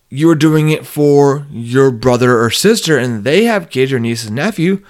[0.09, 4.35] you're doing it for your brother or sister and they have kids or niece and
[4.35, 4.83] nephew,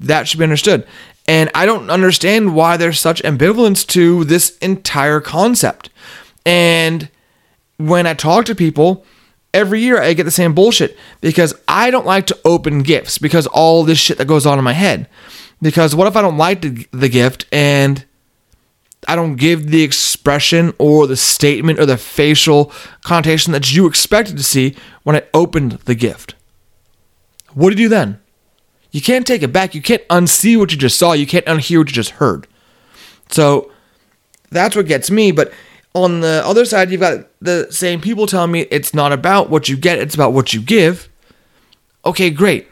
[0.00, 0.86] that should be understood.
[1.26, 5.90] And I don't understand why there's such ambivalence to this entire concept.
[6.46, 7.10] And
[7.78, 9.04] when I talk to people,
[9.54, 13.46] every year I get the same bullshit because I don't like to open gifts because
[13.46, 15.08] all this shit that goes on in my head.
[15.62, 18.04] Because what if I don't like the, the gift and
[19.06, 24.36] I don't give the expression or the statement or the facial connotation that you expected
[24.36, 26.34] to see when I opened the gift?
[27.54, 28.20] What do you do then?
[28.90, 29.74] You can't take it back.
[29.74, 31.12] You can't unsee what you just saw.
[31.12, 32.46] You can't unhear what you just heard.
[33.30, 33.70] So
[34.50, 35.32] that's what gets me.
[35.32, 35.52] But
[35.94, 39.68] on the other side, you've got the same people telling me it's not about what
[39.68, 41.08] you get, it's about what you give.
[42.04, 42.68] Okay, great.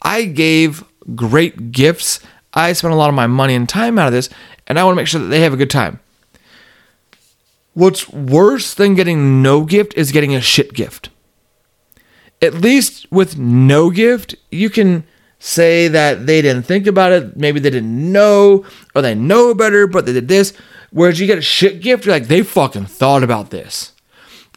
[0.00, 2.20] I gave great gifts.
[2.54, 4.28] I spent a lot of my money and time out of this,
[4.66, 6.00] and I want to make sure that they have a good time.
[7.74, 11.08] What's worse than getting no gift is getting a shit gift.
[12.42, 15.04] At least with no gift, you can
[15.44, 19.88] say that they didn't think about it, maybe they didn't know, or they know better,
[19.88, 20.52] but they did this.
[20.92, 23.92] Whereas you get a shit gift, you're like, they fucking thought about this.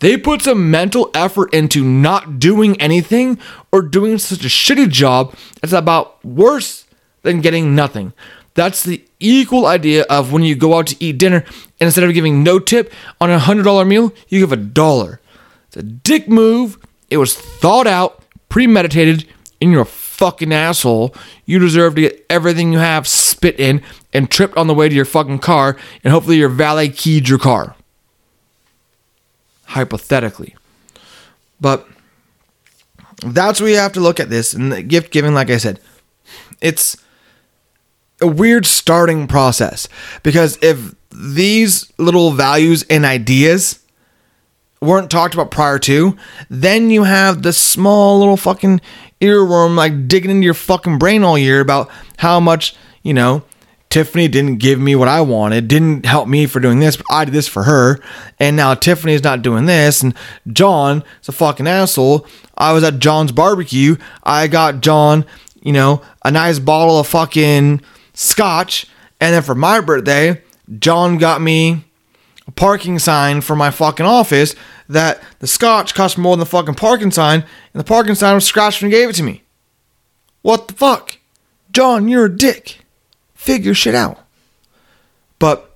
[0.02, 3.40] They put some mental effort into not doing anything
[3.72, 5.34] or doing such a shitty job.
[5.64, 6.86] It's about worse
[7.24, 8.14] than getting nothing.
[8.54, 11.46] That's the equal idea of when you go out to eat dinner
[11.80, 15.20] and instead of giving no tip on a hundred dollar meal, you give a dollar.
[15.68, 16.78] It's a dick move.
[17.10, 19.28] It was thought out, premeditated,
[19.60, 21.14] and you're a fucking asshole.
[21.46, 23.82] You deserve to get everything you have spit in
[24.14, 27.40] and tripped on the way to your fucking car, and hopefully your valet keyed your
[27.40, 27.76] car.
[29.66, 30.56] hypothetically.
[31.60, 31.88] But
[33.26, 34.54] that's where you have to look at this.
[34.54, 35.80] And the gift giving, like I said,
[36.62, 36.98] it's
[38.22, 39.88] a weird starting process
[40.24, 43.80] because if these little values and ideas
[44.82, 46.16] weren't talked about prior to,
[46.50, 48.80] then you have the small little fucking
[49.22, 53.44] earworm like digging into your fucking brain all year about how much, you know,
[53.90, 57.24] Tiffany didn't give me what I wanted, didn't help me for doing this, but I
[57.24, 58.00] did this for her.
[58.40, 60.04] And now Tiffany's not doing this.
[60.04, 60.14] And
[60.52, 62.28] John is a fucking asshole.
[62.58, 63.96] I was at John's barbecue.
[64.24, 65.26] I got John,
[65.62, 67.82] you know, a nice bottle of fucking
[68.14, 68.88] scotch.
[69.22, 70.42] And then for my birthday,
[70.80, 71.86] John got me
[72.48, 74.56] a parking sign for my fucking office
[74.88, 78.46] that the scotch cost more than the fucking parking sign, and the parking sign was
[78.46, 79.44] scratched when he gave it to me.
[80.42, 81.18] What the fuck?
[81.72, 82.86] John, you're a dick.
[83.34, 84.20] Figure shit out.
[85.40, 85.76] But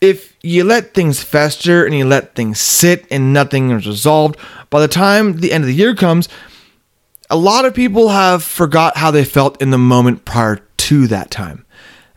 [0.00, 4.36] if you let things fester and you let things sit and nothing is resolved,
[4.70, 6.28] by the time the end of the year comes,
[7.30, 11.30] a lot of people have forgot how they felt in the moment prior to that
[11.30, 11.64] time.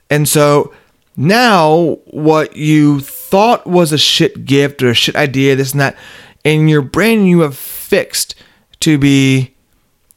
[0.10, 0.73] And so
[1.17, 5.97] now what you thought was a shit gift or a shit idea, this and that,
[6.43, 8.36] in your brain you have fixed
[8.80, 9.53] to be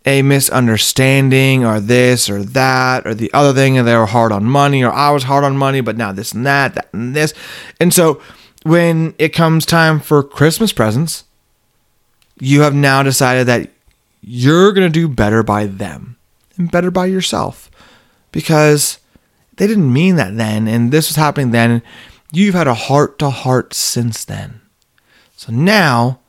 [0.06, 4.44] a misunderstanding or this or that or the other thing and they were hard on
[4.44, 7.34] money or I was hard on money but now this and that that and this.
[7.78, 8.22] And so
[8.62, 11.24] when it comes time for Christmas presents
[12.38, 13.70] you have now decided that
[14.22, 16.16] you're going to do better by them
[16.56, 17.70] and better by yourself.
[18.32, 18.99] Because
[19.60, 21.82] they didn't mean that then and this was happening then
[22.32, 24.60] You've had a heart to heart since then.
[25.36, 26.20] So now,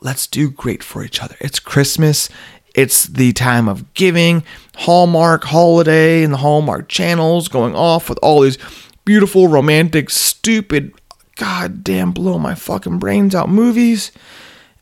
[0.00, 1.36] let's do great for each other.
[1.40, 2.28] It's Christmas.
[2.74, 4.44] It's the time of giving,
[4.76, 8.58] Hallmark holiday, and the Hallmark channels going off with all these
[9.06, 10.92] beautiful, romantic, stupid,
[11.36, 14.12] goddamn blow my fucking brains out movies.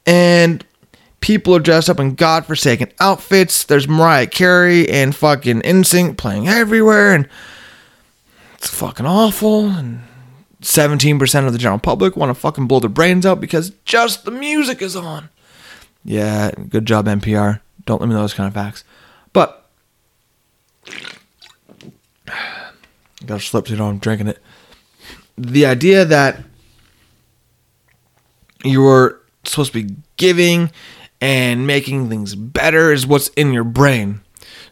[0.06, 0.66] And
[1.20, 3.62] people are dressed up in godforsaken outfits.
[3.62, 7.28] There's Mariah Carey and fucking NSYNC playing everywhere, and
[8.64, 9.68] it's fucking awful.
[9.68, 10.00] And
[10.62, 14.30] 17% of the general public want to fucking blow their brains out because just the
[14.30, 15.28] music is on.
[16.02, 17.60] Yeah, good job, NPR.
[17.84, 18.82] Don't let me know those kind of facts.
[19.34, 19.68] But,
[22.28, 22.72] I
[23.26, 24.38] got a slip to know I'm drinking it.
[25.36, 26.40] The idea that
[28.64, 30.70] you're supposed to be giving
[31.20, 34.20] and making things better is what's in your brain.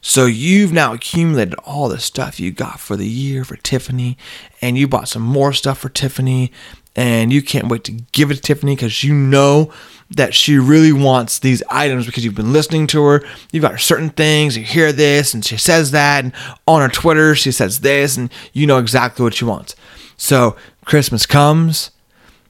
[0.04, 4.18] So you've now accumulated all the stuff you got for the year for Tiffany,
[4.60, 6.50] and you bought some more stuff for Tiffany,
[6.96, 9.72] and you can't wait to give it to Tiffany because you know
[10.10, 13.24] that she really wants these items because you've been listening to her.
[13.52, 16.32] You've got certain things, you hear this, and she says that, and
[16.66, 19.76] on her Twitter, she says this, and you know exactly what she wants.
[20.16, 21.92] So Christmas comes,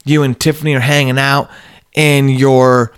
[0.07, 1.51] you and Tiffany are hanging out
[1.93, 2.93] in your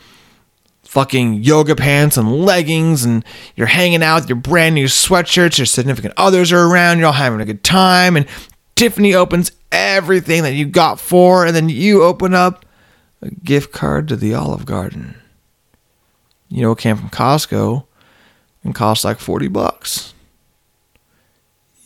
[0.94, 3.24] fucking yoga pants and leggings and
[3.56, 7.12] you're hanging out with your brand new sweatshirts, your significant others are around, you're all
[7.12, 8.26] having a good time, and
[8.76, 12.64] Tiffany opens everything that you got for, and then you open up
[13.20, 15.16] a gift card to the Olive Garden.
[16.48, 17.86] You know, it came from Costco
[18.62, 20.14] and cost like 40 bucks.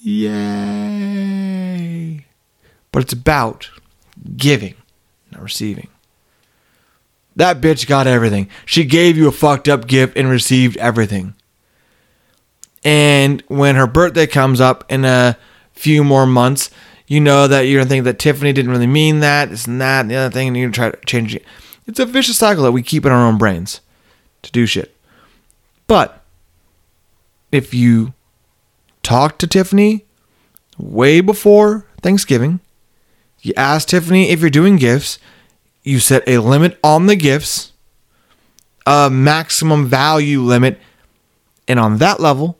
[0.02, 0.26] Yay!
[2.92, 3.70] But it's about
[4.36, 4.74] giving,
[5.32, 5.88] not receiving.
[7.38, 8.48] That bitch got everything.
[8.66, 11.34] She gave you a fucked up gift and received everything.
[12.82, 15.38] And when her birthday comes up in a
[15.72, 16.68] few more months,
[17.06, 20.00] you know that you're gonna think that Tiffany didn't really mean that, this and that,
[20.00, 21.44] and the other thing, and you're gonna try to change it.
[21.86, 23.82] It's a vicious cycle that we keep in our own brains
[24.42, 24.96] to do shit.
[25.86, 26.24] But
[27.52, 28.14] if you
[29.04, 30.06] talk to Tiffany
[30.76, 32.58] way before Thanksgiving,
[33.42, 35.20] you ask Tiffany if you're doing gifts,
[35.88, 37.72] you set a limit on the gifts,
[38.86, 40.78] a maximum value limit,
[41.66, 42.58] and on that level,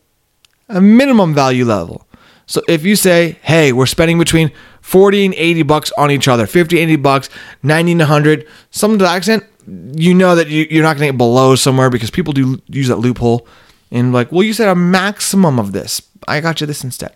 [0.68, 2.06] a minimum value level.
[2.46, 4.50] So if you say, hey, we're spending between
[4.80, 7.28] 40 and 80 bucks on each other, 50, 80 bucks,
[7.62, 11.18] 90 and 100, something to that extent, you know that you're not going to get
[11.18, 13.46] below somewhere because people do use that loophole.
[13.90, 16.00] And like, well, you said a maximum of this.
[16.26, 17.14] I got you this instead.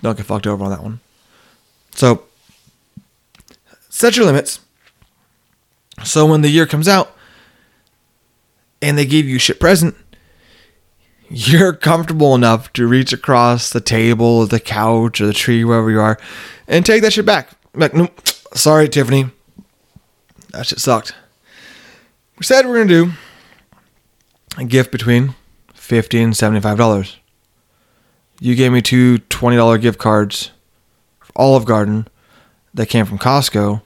[0.00, 1.00] Don't get fucked over on that one.
[1.94, 2.24] So
[4.00, 4.60] set your limits.
[6.04, 7.14] So when the year comes out
[8.80, 9.94] and they give you shit present,
[11.28, 15.90] you're comfortable enough to reach across the table or the couch or the tree, wherever
[15.90, 16.18] you are,
[16.66, 17.50] and take that shit back.
[17.74, 18.08] Like, no,
[18.54, 19.30] sorry, Tiffany.
[20.50, 21.14] That shit sucked.
[22.38, 23.12] We said we are gonna do
[24.58, 25.34] a gift between
[25.74, 27.18] fifty and seventy-five dollars.
[28.40, 30.50] You gave me two $20 gift cards
[31.20, 32.08] for Olive Garden
[32.72, 33.82] that came from Costco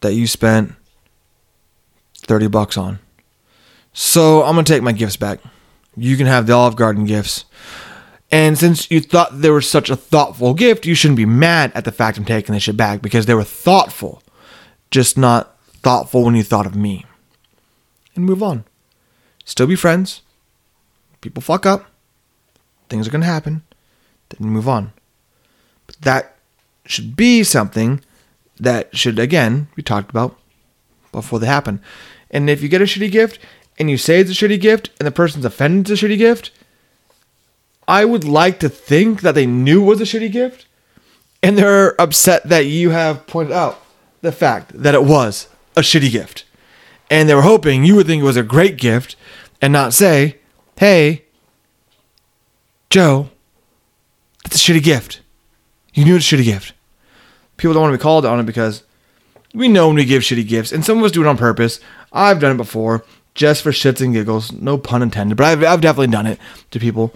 [0.00, 0.74] that you spent
[2.16, 2.98] 30 bucks on.
[3.92, 5.40] So I'm going to take my gifts back.
[5.96, 7.44] You can have the Olive Garden gifts.
[8.30, 11.84] And since you thought they were such a thoughtful gift, you shouldn't be mad at
[11.84, 14.22] the fact I'm taking this shit back because they were thoughtful,
[14.90, 17.04] just not thoughtful when you thought of me.
[18.16, 18.64] And move on.
[19.44, 20.22] Still be friends.
[21.20, 21.86] People fuck up.
[22.88, 23.62] Things are going to happen.
[24.30, 24.92] Then move on.
[25.86, 26.36] But that
[26.86, 28.00] should be something
[28.58, 30.38] that should, again, be talked about
[31.12, 31.80] before they happen.
[32.30, 33.38] And if you get a shitty gift
[33.78, 36.50] and you say it's a shitty gift and the person's offended it's a shitty gift,
[37.86, 40.66] I would like to think that they knew it was a shitty gift
[41.42, 43.82] and they're upset that you have pointed out
[44.22, 46.44] the fact that it was a shitty gift.
[47.10, 49.16] And they were hoping you would think it was a great gift
[49.60, 50.38] and not say,
[50.78, 51.24] hey,
[52.88, 53.28] Joe,
[54.42, 55.20] that's a shitty gift.
[55.92, 56.72] You knew it's a shitty gift.
[57.56, 58.82] People don't want to be called on it because
[59.54, 61.80] we know when we give shitty gifts, and some of us do it on purpose.
[62.12, 64.52] I've done it before, just for shits and giggles.
[64.52, 66.38] No pun intended, but I've, I've definitely done it
[66.70, 67.14] to people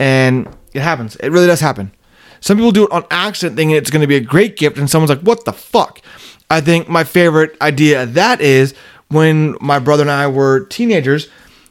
[0.00, 1.14] and it happens.
[1.16, 1.92] It really does happen.
[2.40, 4.88] Some people do it on accident, thinking it's going to be a great gift, and
[4.90, 6.00] someone's like, "What the fuck?"
[6.48, 8.74] I think my favorite idea of that is
[9.08, 11.28] when my brother and I were teenagers.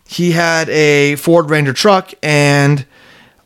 [0.08, 2.86] He had a Ford Ranger truck, and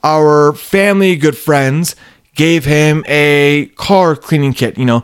[0.03, 1.95] our family, good friends,
[2.35, 4.77] gave him a car cleaning kit.
[4.77, 5.03] You know,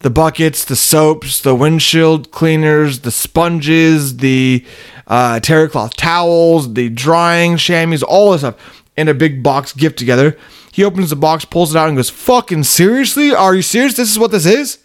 [0.00, 4.64] the buckets, the soaps, the windshield cleaners, the sponges, the
[5.06, 9.98] uh, terry cloth towels, the drying chamois, all this stuff in a big box gift
[9.98, 10.36] together.
[10.72, 13.34] He opens the box, pulls it out, and goes, Fucking seriously?
[13.34, 13.94] Are you serious?
[13.94, 14.78] This is what this is?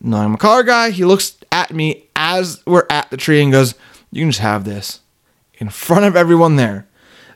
[0.00, 0.90] No, I'm a car guy.
[0.90, 3.74] He looks at me as we're at the tree and goes,
[4.10, 5.00] You can just have this.
[5.54, 6.88] In front of everyone there.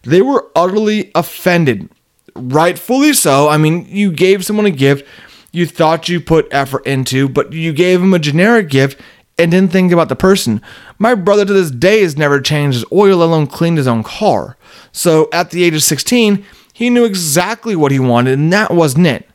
[0.03, 1.89] They were utterly offended.
[2.37, 3.49] Rightfully so.
[3.49, 5.07] I mean, you gave someone a gift
[5.57, 9.01] you thought you put effort into, but you gave him a generic gift
[9.39, 10.61] and didn't think about the person.
[10.99, 14.03] My brother to this day has never changed his oil, let alone cleaned his own
[14.03, 14.59] car.
[14.93, 19.07] So at the age of 16, he knew exactly what he wanted, and that wasn't
[19.07, 19.30] it.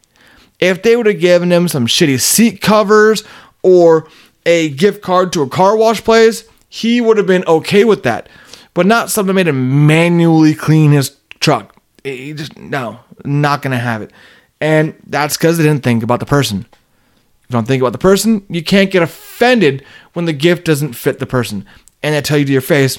[0.59, 3.23] If they would have given him some shitty seat covers
[3.63, 4.07] or
[4.45, 8.29] a gift card to a car wash place, he would have been okay with that.
[8.75, 11.80] But not something that made him manually clean his truck.
[12.03, 14.11] He just, no, not gonna have it.
[14.59, 17.97] And that's because they didn't think about the person If you don't think about the
[17.97, 19.83] person, you can't get offended
[20.13, 21.65] when the gift doesn't fit the person.
[22.03, 22.97] And they tell you to your face,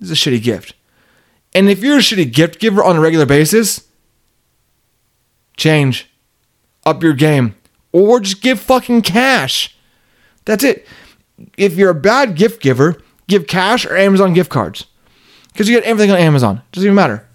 [0.00, 0.74] this is a shitty gift.
[1.54, 3.86] And if you're a shitty gift giver on a regular basis,
[5.56, 6.08] change.
[6.84, 7.54] Up your game.
[7.92, 9.76] Or just give fucking cash.
[10.44, 10.86] That's it.
[11.56, 14.86] If you're a bad gift giver, give cash or Amazon gift cards.
[15.52, 16.62] Because you get everything on Amazon.
[16.72, 17.26] Doesn't even matter.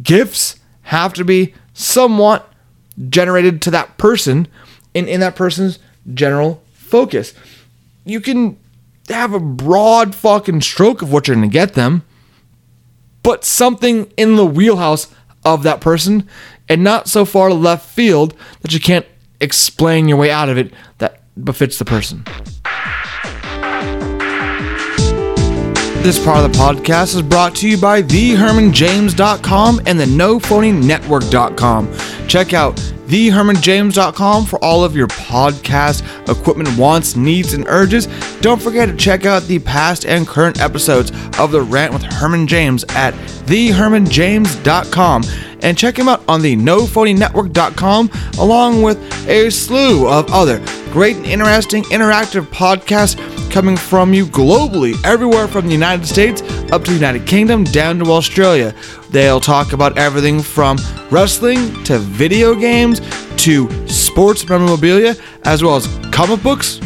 [0.00, 2.52] Gifts have to be somewhat
[3.08, 4.48] generated to that person
[4.94, 5.78] in, in that person's
[6.12, 7.34] general focus.
[8.04, 8.58] You can
[9.08, 12.02] have a broad fucking stroke of what you're going to get them,
[13.22, 15.12] but something in the wheelhouse
[15.44, 16.28] of that person
[16.68, 19.06] and not so far left field that you can't
[19.40, 22.24] explain your way out of it that befits the person.
[26.02, 31.96] This part of the podcast is brought to you by thehermanjames.com and the nophonynetwork.com.
[32.26, 32.74] Check out
[33.06, 38.08] thehermanjames.com for all of your podcast equipment wants, needs, and urges.
[38.40, 42.48] Don't forget to check out the past and current episodes of The Rant with Herman
[42.48, 43.14] James at
[43.46, 45.22] thehermanjames.com
[45.62, 48.98] and check him out on the nophonynetwork.com along with
[49.28, 50.58] a slew of other
[50.92, 53.16] great and interesting interactive podcasts
[53.50, 56.42] coming from you globally, everywhere from the United States
[56.72, 58.74] up to the United Kingdom down to Australia.
[59.10, 60.78] They'll talk about everything from
[61.10, 63.00] wrestling to video games
[63.38, 66.80] to sports memorabilia, as well as comic books,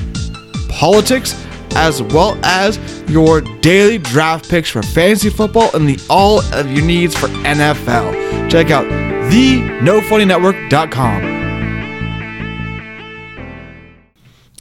[0.69, 1.46] politics,
[1.77, 6.85] as well as your daily draft picks for fantasy football and the all of your
[6.85, 8.51] needs for NFL.
[8.51, 8.85] Check out
[9.31, 11.37] the nophonynetwork.com.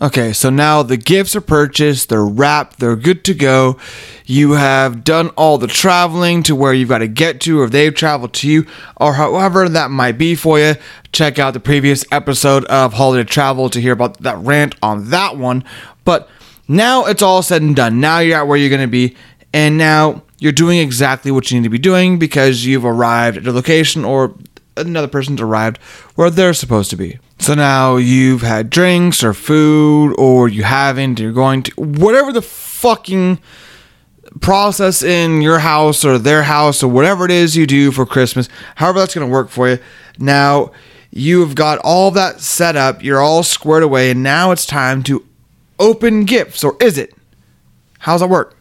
[0.02, 3.78] Okay, so now the gifts are purchased, they're wrapped, they're good to go.
[4.26, 7.96] You have done all the traveling to where you've got to get to, or they've
[7.96, 8.66] traveled to you,
[8.98, 10.76] or however that might be for you.
[11.14, 15.38] Check out the previous episode of Holiday Travel to hear about that rant on that
[15.38, 15.64] one.
[16.04, 16.30] But
[16.68, 18.00] now it's all said and done.
[18.00, 19.16] Now you're at where you're going to be,
[19.54, 23.48] and now you're doing exactly what you need to be doing because you've arrived at
[23.48, 24.36] a location or
[24.78, 25.78] another person's arrived
[26.16, 27.20] where they're supposed to be.
[27.40, 32.42] So now you've had drinks or food, or you haven't, you're going to, whatever the
[32.42, 33.40] fucking
[34.42, 38.50] process in your house or their house or whatever it is you do for Christmas,
[38.76, 39.80] however that's going to work for you.
[40.18, 40.72] Now,
[41.12, 45.26] you've got all that set up, you're all squared away, and now it's time to
[45.80, 47.14] open gifts, or is it?
[48.00, 48.56] How's that work?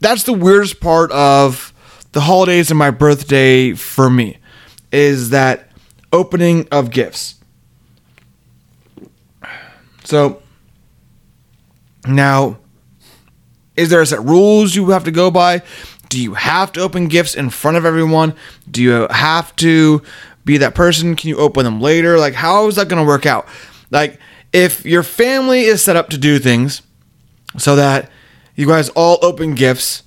[0.00, 1.72] That's the weirdest part of
[2.12, 4.38] the holidays and my birthday for me
[4.90, 5.70] is that
[6.12, 7.36] opening of gifts.
[10.04, 10.42] So
[12.06, 12.58] now,
[13.76, 15.62] is there a set rules you have to go by?
[16.08, 18.34] Do you have to open gifts in front of everyone?
[18.70, 20.02] Do you have to
[20.44, 21.16] be that person?
[21.16, 22.18] Can you open them later?
[22.18, 23.46] Like, how is that going to work out?
[23.90, 24.18] Like,
[24.52, 26.82] if your family is set up to do things
[27.58, 28.10] so that
[28.54, 30.02] you guys all open gifts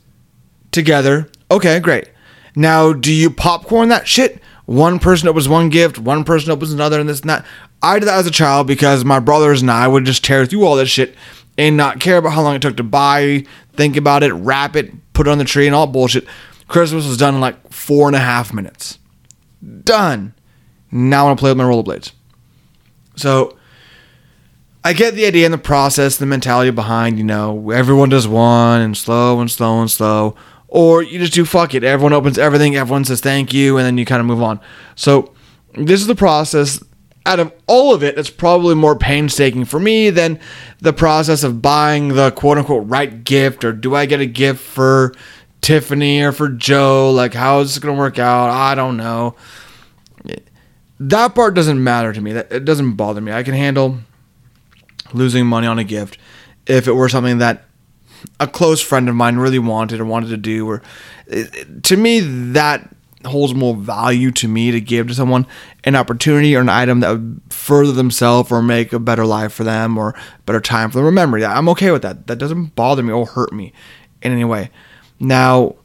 [0.71, 2.09] together, okay, great.
[2.55, 4.41] Now, do you popcorn that shit?
[4.65, 7.45] One person opens one gift, one person opens another, and this and that.
[7.81, 10.65] I did that as a child because my brothers and I would just tear through
[10.65, 11.15] all this shit
[11.57, 14.91] and not care about how long it took to buy, think about it, wrap it,
[15.13, 16.25] put it on the tree, and all bullshit.
[16.67, 18.97] Christmas was done in like four and a half minutes.
[19.83, 20.33] Done.
[20.91, 22.11] Now I want to play with my rollerblades.
[23.15, 23.57] So
[24.85, 28.81] I get the idea and the process, the mentality behind, you know, everyone does one
[28.81, 30.35] and slow and slow and slow.
[30.67, 31.83] Or you just do fuck it.
[31.83, 34.59] Everyone opens everything, everyone says thank you, and then you kind of move on.
[34.93, 35.33] So
[35.73, 36.83] this is the process
[37.25, 40.39] out of all of it, it's probably more painstaking for me than
[40.79, 44.61] the process of buying the quote unquote right gift or do I get a gift
[44.61, 45.15] for
[45.61, 47.11] Tiffany or for Joe?
[47.11, 48.51] Like, how is this going to work out?
[48.51, 49.35] I don't know.
[50.99, 52.33] That part doesn't matter to me.
[52.33, 53.31] That it doesn't bother me.
[53.31, 53.97] I can handle
[55.15, 56.17] losing money on a gift
[56.67, 57.65] if it were something that
[58.39, 60.81] a close friend of mine really wanted or wanted to do or
[61.83, 62.89] to me that
[63.25, 65.45] holds more value to me to give to someone
[65.83, 69.63] an opportunity or an item that would further themselves or make a better life for
[69.63, 71.43] them or better time for them or memory.
[71.43, 72.27] I'm okay with that.
[72.27, 73.73] That doesn't bother me or hurt me
[74.21, 74.69] in any way.
[75.19, 75.75] Now,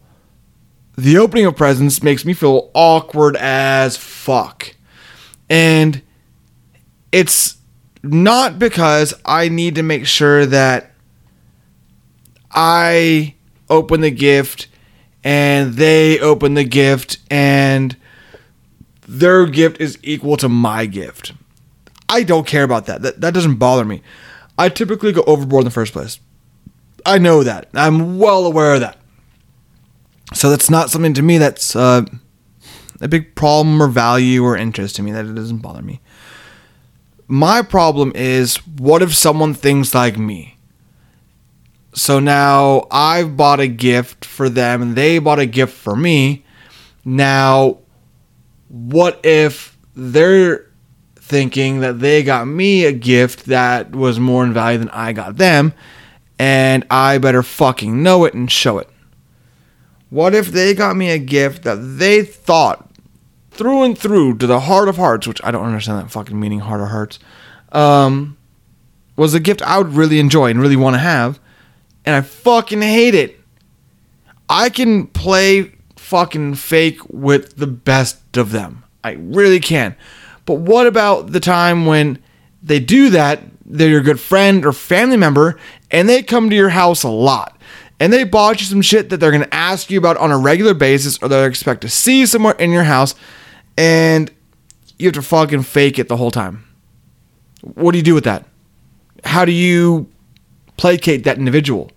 [0.97, 4.75] the opening of presents makes me feel awkward as fuck.
[5.49, 6.03] And
[7.11, 7.57] it's
[8.03, 10.93] not because I need to make sure that
[12.51, 13.35] I
[13.69, 14.69] open the gift
[15.23, 17.97] and they open the gift and
[19.07, 21.33] their gift is equal to my gift.
[22.09, 23.03] I don't care about that.
[23.03, 24.03] That that doesn't bother me.
[24.59, 26.19] I typically go overboard in the first place.
[27.07, 27.69] I know that.
[27.75, 28.99] I'm well aware of that.
[30.35, 32.05] So that's not something to me that's uh,
[33.01, 35.13] a big problem or value or interest to me.
[35.13, 36.01] That it doesn't bother me.
[37.33, 40.59] My problem is what if someone thinks like me?
[41.95, 46.45] So now I've bought a gift for them and they bought a gift for me.
[47.05, 47.79] Now,
[48.67, 50.67] what if they're
[51.15, 55.37] thinking that they got me a gift that was more in value than I got
[55.37, 55.73] them
[56.37, 58.91] and I better fucking know it and show it?
[60.09, 62.90] What if they got me a gift that they thought
[63.51, 66.61] through and through to the heart of hearts, which I don't understand that fucking meaning,
[66.61, 67.19] heart of hearts,
[67.73, 68.37] um,
[69.17, 71.41] was a gift I would really enjoy and really want to have
[72.05, 73.39] and I fucking hate it.
[74.49, 78.85] I can play fucking fake with the best of them.
[79.05, 79.97] I really can.
[80.45, 82.19] But what about the time when
[82.63, 83.43] they do that?
[83.65, 85.59] They're your good friend or family member,
[85.91, 87.57] and they come to your house a lot.
[88.01, 90.75] And they bought you some shit that they're gonna ask you about on a regular
[90.75, 93.15] basis, or they expect to see somewhere in your house,
[93.77, 94.31] and
[94.99, 96.65] you have to fucking fake it the whole time.
[97.61, 98.47] What do you do with that?
[99.23, 100.09] How do you
[100.81, 101.91] placate that individual.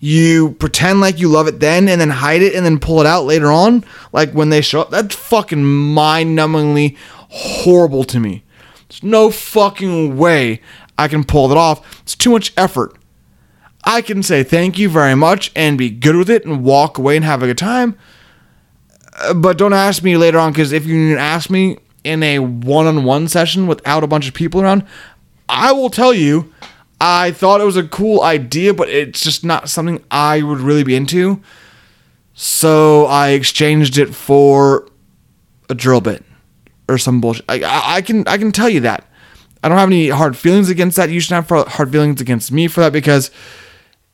[0.00, 3.06] You pretend like you love it then and then hide it and then pull it
[3.06, 4.90] out later on, like when they show up.
[4.90, 6.96] That's fucking mind numbingly
[7.28, 8.42] horrible to me.
[8.88, 10.62] There's no fucking way
[10.96, 12.00] I can pull that off.
[12.00, 12.96] It's too much effort.
[13.84, 17.16] I can say thank you very much and be good with it and walk away
[17.16, 17.96] and have a good time.
[19.20, 22.86] Uh, but don't ask me later on because if you ask me in a one
[22.86, 24.84] on one session without a bunch of people around,
[25.48, 26.52] I will tell you
[27.00, 30.84] I thought it was a cool idea, but it's just not something I would really
[30.84, 31.40] be into.
[32.34, 34.88] So I exchanged it for
[35.68, 36.24] a drill bit
[36.88, 37.44] or some bullshit.
[37.48, 39.06] I, I, I can I can tell you that.
[39.62, 41.10] I don't have any hard feelings against that.
[41.10, 43.30] You should have hard feelings against me for that because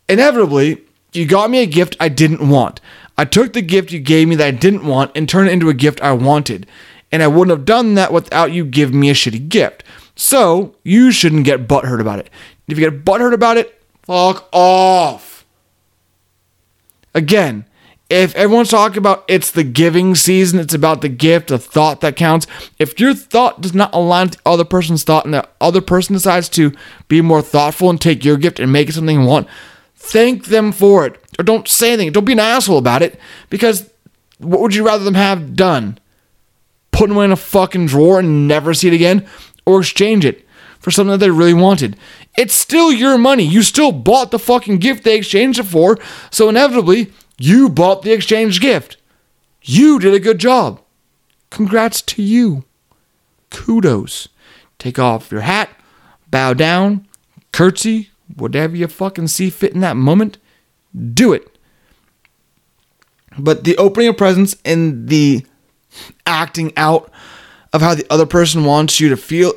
[0.09, 0.83] inevitably
[1.13, 2.81] you got me a gift I didn't want.
[3.19, 5.69] I took the gift you gave me that I didn't want and turned it into
[5.69, 6.67] a gift I wanted.
[7.11, 9.85] And I wouldn't have done that without you giving me a shitty gift.
[10.17, 12.31] So you shouldn't get butthurt about it.
[12.69, 15.47] If you get butthurt about it, fuck off.
[17.15, 17.65] Again,
[18.09, 22.17] if everyone's talking about it's the giving season, it's about the gift, the thought that
[22.17, 22.47] counts.
[22.79, 26.15] If your thought does not align with the other person's thought and the other person
[26.15, 26.73] decides to
[27.09, 29.49] be more thoughtful and take your gift and make it something you want,
[30.11, 31.21] thank them for it.
[31.39, 32.13] Or don't say anything.
[32.13, 33.19] Don't be an asshole about it
[33.51, 33.91] because
[34.39, 35.99] what would you rather them have done?
[36.97, 39.27] put it in a fucking drawer and never see it again,
[39.67, 40.47] or exchange it
[40.79, 41.97] for something that they really wanted.
[42.39, 43.45] It's still your money.
[43.45, 45.99] You still bought the fucking gift they exchanged it for,
[46.31, 48.97] so inevitably, you bought the exchange gift.
[49.63, 50.81] You did a good job.
[51.51, 52.65] Congrats to you.
[53.51, 54.29] Kudos.
[54.79, 55.71] Take off your hat,
[56.31, 57.07] bow down,
[57.53, 60.39] curtsy, whatever you fucking see fit in that moment.
[61.13, 61.57] Do it.
[63.39, 65.45] But the opening of presents and the
[66.27, 67.11] acting out
[67.73, 69.53] of how the other person wants you to feel,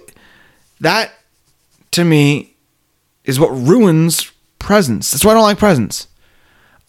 [0.82, 1.12] that
[1.92, 2.56] to me
[3.24, 5.12] is what ruins presents.
[5.12, 6.08] That's why I don't like presents.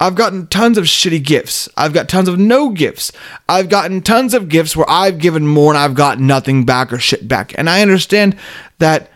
[0.01, 1.69] I've gotten tons of shitty gifts.
[1.77, 3.13] I've got tons of no gifts.
[3.49, 6.99] I've gotten tons of gifts where I've given more and I've got nothing back or
[6.99, 7.53] shit back.
[7.59, 8.37] And I understand
[8.79, 9.11] that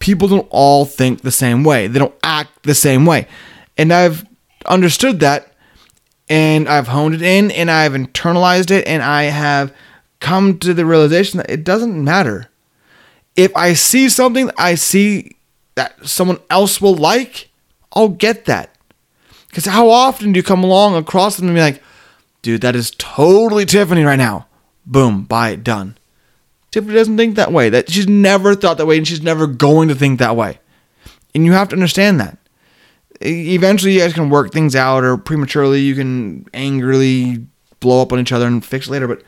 [0.00, 1.86] people don't all think the same way.
[1.86, 3.28] They don't act the same way.
[3.78, 4.26] And I've
[4.66, 5.52] understood that
[6.28, 9.72] and I've honed it in and I've internalized it and I have
[10.18, 12.48] come to the realization that it doesn't matter.
[13.36, 15.36] If I see something I see
[15.76, 17.50] that someone else will like,
[17.92, 18.74] I'll get that.
[19.48, 21.82] Because how often do you come along across them and be like,
[22.42, 24.46] dude, that is totally Tiffany right now.
[24.86, 25.96] Boom, buy it, done.
[26.70, 27.68] Tiffany doesn't think that way.
[27.68, 30.58] That she's never thought that way and she's never going to think that way.
[31.34, 32.38] And you have to understand that.
[33.20, 37.44] Eventually you guys can work things out or prematurely you can angrily
[37.80, 39.22] blow up on each other and fix later, but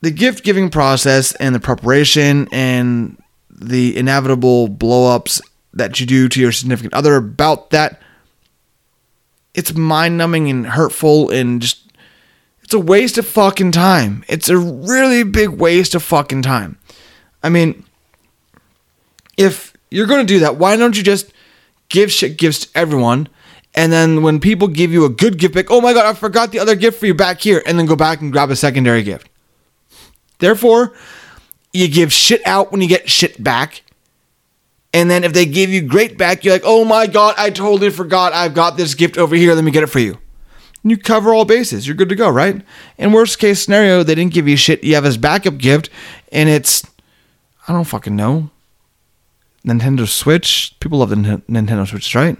[0.00, 5.40] the gift giving process and the preparation and the inevitable blow ups
[5.74, 8.00] that you do to your significant other about that
[9.56, 11.85] it's mind numbing and hurtful and just
[12.66, 14.24] it's a waste of fucking time.
[14.26, 16.76] It's a really big waste of fucking time.
[17.40, 17.84] I mean,
[19.36, 21.32] if you're going to do that, why don't you just
[21.90, 23.28] give shit gifts to everyone?
[23.76, 26.50] And then when people give you a good gift back, oh my God, I forgot
[26.50, 27.62] the other gift for you back here.
[27.64, 29.28] And then go back and grab a secondary gift.
[30.40, 30.92] Therefore,
[31.72, 33.84] you give shit out when you get shit back.
[34.92, 37.90] And then if they give you great back, you're like, oh my God, I totally
[37.90, 38.32] forgot.
[38.32, 39.54] I've got this gift over here.
[39.54, 40.18] Let me get it for you.
[40.86, 41.84] And you cover all bases.
[41.84, 42.62] You're good to go, right?
[42.96, 44.84] In worst case scenario, they didn't give you shit.
[44.84, 45.90] You have this backup gift,
[46.30, 46.86] and it's,
[47.66, 48.50] I don't fucking know.
[49.66, 50.76] Nintendo Switch.
[50.78, 52.36] People love the Nintendo Switch, right?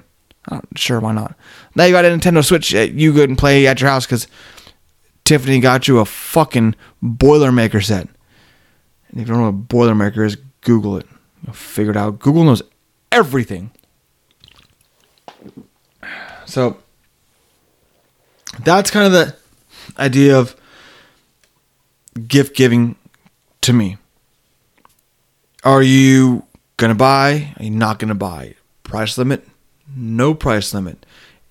[0.77, 1.35] Sure, why not?
[1.75, 2.71] Now you got a Nintendo Switch.
[2.71, 4.29] You go and play at your house because
[5.25, 8.07] Tiffany got you a fucking Boilermaker set.
[9.09, 11.07] And if you don't know what Boilermaker is, Google it.
[11.43, 12.21] You'll figure it out.
[12.21, 12.63] Google knows
[13.11, 13.73] everything.
[16.45, 16.79] So
[18.65, 19.37] that's kind of the
[19.99, 20.57] idea of
[22.27, 22.97] gift giving
[23.63, 23.99] to me.
[25.65, 26.45] Are you
[26.77, 27.55] going to buy?
[27.59, 28.55] Are you not going to buy?
[28.83, 29.47] Price limit?
[29.95, 31.05] No price limit.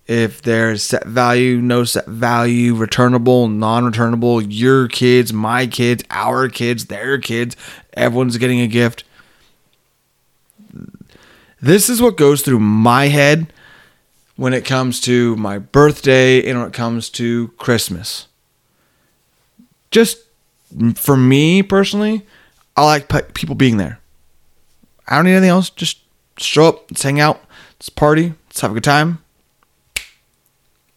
[0.08, 6.48] If there's set value, no set value, returnable, non returnable, your kids, my kids, our
[6.48, 7.56] kids, their kids,
[7.94, 9.04] everyone's getting a gift.
[11.60, 13.52] This is what goes through my head
[14.36, 18.28] when it comes to my birthday and when it comes to Christmas.
[19.92, 20.20] Just
[20.96, 22.26] for me personally,
[22.76, 24.00] I like people being there.
[25.08, 25.70] I don't need anything else.
[25.70, 26.00] Just
[26.38, 27.42] show up, let's hang out,
[27.78, 29.20] let's party, let's have a good time.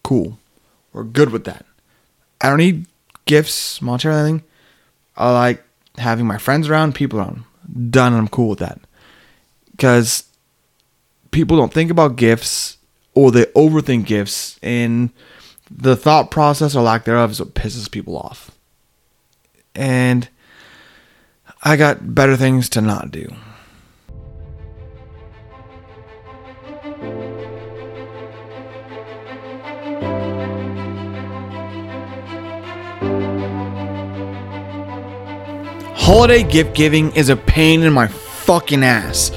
[0.03, 0.37] Cool.
[0.91, 1.65] We're good with that.
[2.41, 2.87] I don't need
[3.25, 4.43] gifts, monetary, anything.
[5.15, 5.63] I like
[5.97, 7.43] having my friends around, people around.
[7.91, 8.13] Done.
[8.13, 8.79] I'm cool with that.
[9.71, 10.23] Because
[11.31, 12.77] people don't think about gifts
[13.13, 15.09] or they overthink gifts and
[15.69, 18.51] the thought process or lack thereof is what pisses people off.
[19.75, 20.27] And
[21.61, 23.27] I got better things to not do.
[35.95, 39.29] Holiday gift giving is a pain in my fucking ass.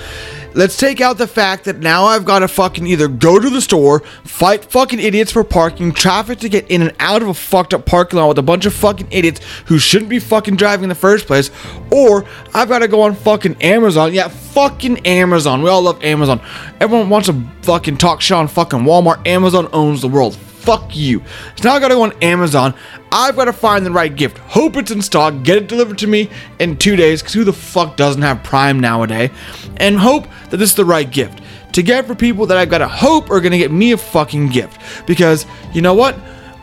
[0.55, 3.63] Let's take out the fact that now I've got to fucking either go to the
[3.63, 7.73] store, fight fucking idiots for parking, traffic to get in and out of a fucked
[7.73, 10.89] up parking lot with a bunch of fucking idiots who shouldn't be fucking driving in
[10.91, 11.51] the first place,
[11.91, 14.13] or I've got to go on fucking Amazon.
[14.13, 15.63] Yeah, fucking Amazon.
[15.63, 16.41] We all love Amazon.
[16.81, 19.27] Everyone wants to fucking talk shit on fucking Walmart.
[19.27, 21.23] Amazon owns the world fuck you.
[21.57, 22.75] So now I gotta go on Amazon.
[23.11, 24.39] I've gotta find the right gift.
[24.39, 25.43] Hope it's in stock.
[25.43, 27.23] Get it delivered to me in two days.
[27.23, 29.31] Cause who the fuck doesn't have Prime nowadays?
[29.79, 31.41] And hope that this is the right gift
[31.73, 34.81] to get for people that I've gotta hope are gonna get me a fucking gift.
[35.07, 36.17] Because you know what?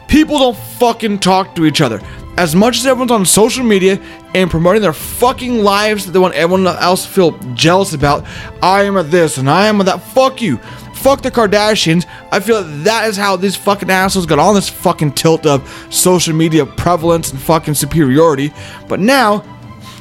[0.07, 2.01] People don't fucking talk to each other.
[2.37, 4.01] As much as everyone's on social media
[4.33, 8.25] and promoting their fucking lives that they want everyone else to feel jealous about,
[8.63, 10.01] I am at this and I am at that.
[10.01, 10.57] Fuck you
[10.99, 12.05] fuck the Kardashians.
[12.31, 15.67] I feel that, that is how these fucking assholes got on this fucking tilt of
[15.89, 18.53] social media prevalence and fucking superiority.
[18.87, 19.43] But now,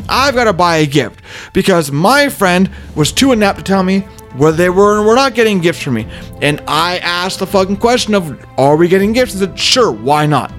[0.09, 1.21] I've got to buy a gift
[1.53, 4.01] because my friend was too inept to tell me
[4.37, 6.07] whether they were or were not getting gifts from me.
[6.43, 9.33] And I asked the fucking question of, are we getting gifts?
[9.35, 10.51] And said, sure, why not?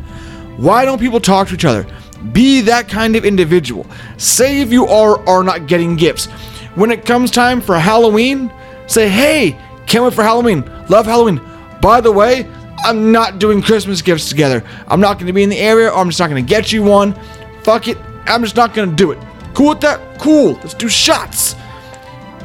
[0.58, 1.86] Why don't people talk to each other?
[2.34, 3.88] Be that kind of individual.
[4.18, 6.26] Say if you are or are not getting gifts.
[6.76, 8.52] When it comes time for Halloween,
[8.88, 9.58] say, hey,
[9.90, 10.64] can't wait for Halloween.
[10.88, 11.42] Love Halloween.
[11.82, 12.50] By the way,
[12.86, 14.64] I'm not doing Christmas gifts together.
[14.88, 16.72] I'm not going to be in the area, or I'm just not going to get
[16.72, 17.14] you one.
[17.64, 17.98] Fuck it.
[18.26, 19.20] I'm just not going to do it.
[19.54, 20.20] Cool with that?
[20.20, 20.54] Cool.
[20.54, 21.56] Let's do shots.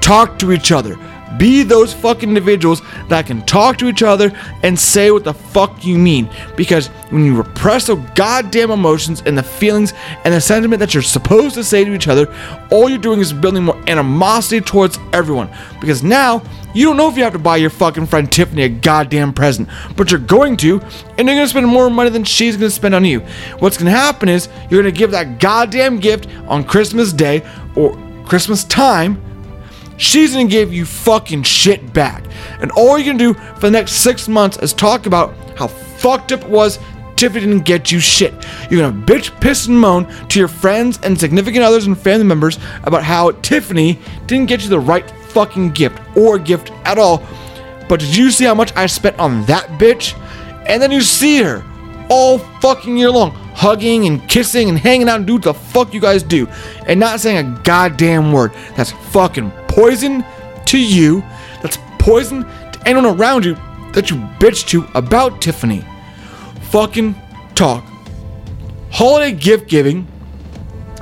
[0.00, 0.96] Talk to each other.
[1.38, 4.32] Be those fucking individuals that can talk to each other
[4.62, 6.28] and say what the fuck you mean.
[6.56, 9.92] Because when you repress those goddamn emotions and the feelings
[10.24, 12.32] and the sentiment that you're supposed to say to each other,
[12.70, 15.50] all you're doing is building more animosity towards everyone.
[15.80, 16.42] Because now
[16.74, 19.68] you don't know if you have to buy your fucking friend Tiffany a goddamn present,
[19.96, 20.80] but you're going to,
[21.18, 23.20] and you're gonna spend more money than she's gonna spend on you.
[23.60, 27.42] What's gonna happen is you're gonna give that goddamn gift on Christmas Day
[27.76, 29.22] or Christmas time
[29.96, 32.24] She's gonna give you fucking shit back.
[32.60, 36.32] And all you're gonna do for the next six months is talk about how fucked
[36.32, 36.78] up it was
[37.16, 38.34] Tiffany didn't get you shit.
[38.70, 42.58] You're gonna bitch, piss, and moan to your friends and significant others and family members
[42.82, 47.22] about how Tiffany didn't get you the right fucking gift or gift at all.
[47.88, 50.18] But did you see how much I spent on that bitch?
[50.66, 51.64] And then you see her
[52.08, 55.94] all fucking year long, hugging and kissing and hanging out and do what the fuck
[55.94, 56.48] you guys do,
[56.86, 58.52] and not saying a goddamn word.
[58.76, 60.24] That's fucking poison
[60.66, 61.20] to you,
[61.60, 63.56] that's poison to anyone around you
[63.92, 65.84] that you bitch to about Tiffany.
[66.70, 67.14] Fucking
[67.54, 67.84] talk.
[68.90, 70.06] Holiday gift giving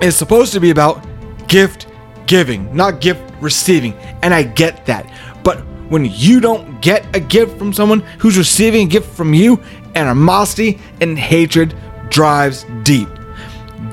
[0.01, 1.07] is supposed to be about
[1.49, 1.87] gift
[2.27, 3.93] giving, not gift receiving.
[4.23, 5.13] And I get that.
[5.45, 5.59] But
[5.91, 9.63] when you don't get a gift from someone who's receiving a gift from you,
[9.95, 11.75] animosity and hatred
[12.09, 13.09] drives deep.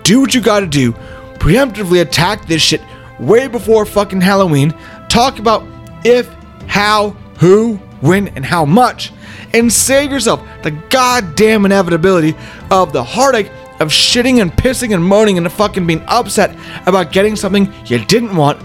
[0.04, 0.94] Do what you gotta do.
[1.40, 2.82] Preemptively attack this shit
[3.20, 4.74] way before fucking Halloween.
[5.10, 5.66] Talk about
[6.04, 6.28] if,
[6.68, 9.12] how, who, when, and how much.
[9.54, 12.36] And save yourself the goddamn inevitability
[12.72, 16.56] of the heartache of shitting and pissing and moaning and fucking being upset
[16.86, 18.62] about getting something you didn't want,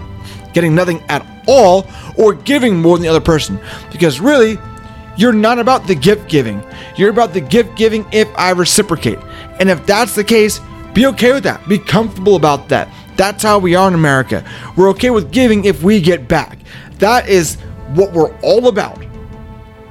[0.53, 1.87] getting nothing at all,
[2.17, 3.59] or giving more than the other person.
[3.91, 4.57] Because really,
[5.17, 6.63] you're not about the gift giving.
[6.97, 9.19] You're about the gift giving if I reciprocate.
[9.59, 10.59] And if that's the case,
[10.93, 11.67] be okay with that.
[11.67, 12.89] Be comfortable about that.
[13.17, 14.43] That's how we are in America.
[14.75, 16.59] We're okay with giving if we get back.
[16.99, 17.55] That is
[17.93, 19.03] what we're all about.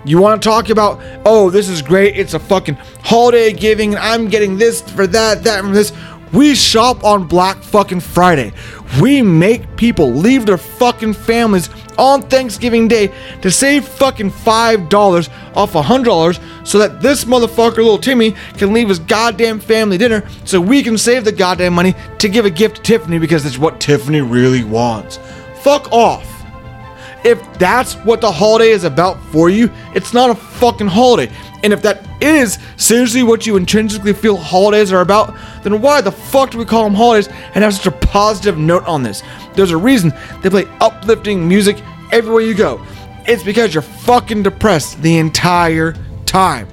[0.05, 2.17] You want to talk about, oh, this is great.
[2.17, 3.97] It's a fucking holiday giving.
[3.97, 5.93] I'm getting this for that, that for this.
[6.35, 8.53] We shop on Black fucking Friday.
[9.01, 13.13] We make people leave their fucking families on Thanksgiving Day
[13.43, 18.99] to save fucking $5 off $100 so that this motherfucker, little Timmy, can leave his
[18.99, 22.83] goddamn family dinner so we can save the goddamn money to give a gift to
[22.83, 25.21] Tiffany because it's what Tiffany really wants.
[25.61, 26.29] Fuck off.
[27.25, 31.33] If that's what the holiday is about for you, it's not a fucking holiday.
[31.65, 36.13] And if that is seriously what you intrinsically feel holidays are about, then why the
[36.13, 39.23] fuck do we call them holidays and have such a positive note on this?
[39.55, 40.13] There's a reason
[40.43, 41.79] they play uplifting music
[42.13, 42.85] everywhere you go.
[43.27, 45.95] It's because you're fucking depressed the entire
[46.27, 46.69] time.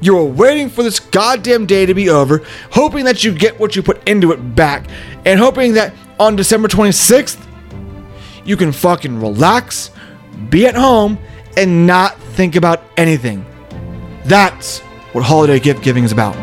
[0.00, 2.42] You are waiting for this goddamn day to be over,
[2.72, 4.88] hoping that you get what you put into it back,
[5.24, 7.40] and hoping that on December 26th,
[8.44, 9.92] you can fucking relax,
[10.50, 11.18] be at home,
[11.56, 13.46] and not think about anything.
[14.24, 14.80] That's
[15.12, 16.36] what holiday gift giving is about.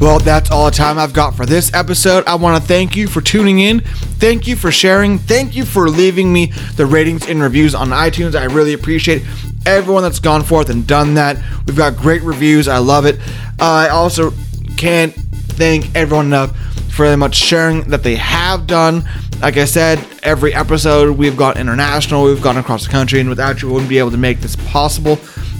[0.00, 2.24] Well, that's all the time I've got for this episode.
[2.28, 3.80] I want to thank you for tuning in.
[3.80, 5.18] Thank you for sharing.
[5.18, 8.36] Thank you for leaving me the ratings and reviews on iTunes.
[8.36, 9.24] I really appreciate
[9.66, 11.36] everyone that's gone forth and done that.
[11.66, 12.68] We've got great reviews.
[12.68, 13.18] I love it.
[13.58, 14.32] I also
[14.76, 16.67] can't thank everyone enough
[16.98, 19.04] for much sharing that they have done.
[19.40, 23.62] Like I said, every episode we've gone international, we've gone across the country, and without
[23.62, 25.16] you, we wouldn't be able to make this possible.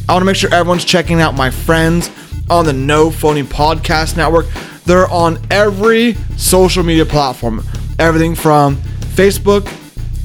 [0.09, 2.11] I want to make sure everyone's checking out my friends
[2.51, 4.47] on the No Phony Podcast Network.
[4.84, 7.62] They're on every social media platform,
[8.01, 8.74] everything from
[9.14, 9.61] Facebook,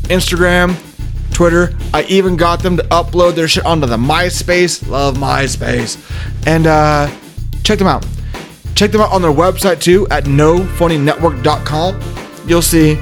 [0.05, 0.75] Instagram,
[1.31, 1.77] Twitter.
[1.93, 4.89] I even got them to upload their shit onto the MySpace.
[4.89, 5.95] Love MySpace.
[6.47, 7.15] And uh,
[7.63, 8.03] check them out.
[8.75, 12.01] Check them out on their website too at nophonynetwork.com.
[12.47, 12.97] You'll see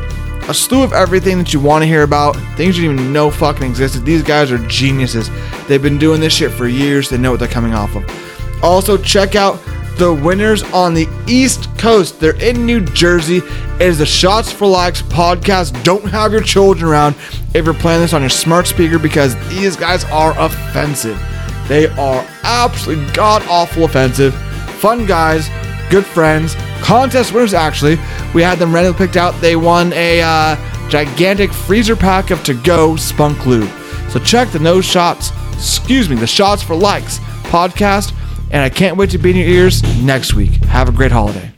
[0.50, 3.32] a slew of everything that you want to hear about, things you didn't even know
[3.32, 4.04] fucking existed.
[4.06, 5.30] These guys are geniuses.
[5.68, 7.10] They've been doing this shit for years.
[7.10, 8.64] They know what they're coming off of.
[8.64, 9.60] Also, check out
[9.98, 13.38] The winners on the East Coast, they're in New Jersey.
[13.38, 15.84] It is the Shots for Likes podcast.
[15.84, 17.16] Don't have your children around
[17.54, 21.20] if you're playing this on your smart speaker because these guys are offensive.
[21.68, 24.34] They are absolutely god awful offensive.
[24.82, 25.48] Fun guys,
[25.92, 27.98] good friends, contest winners actually.
[28.34, 29.40] We had them randomly picked out.
[29.40, 33.70] They won a uh, gigantic freezer pack of to go spunk lube.
[34.10, 38.12] So check the no shots, excuse me, the shots for likes podcast.
[38.50, 40.54] And I can't wait to be in your ears next week.
[40.66, 41.52] Have a great holiday.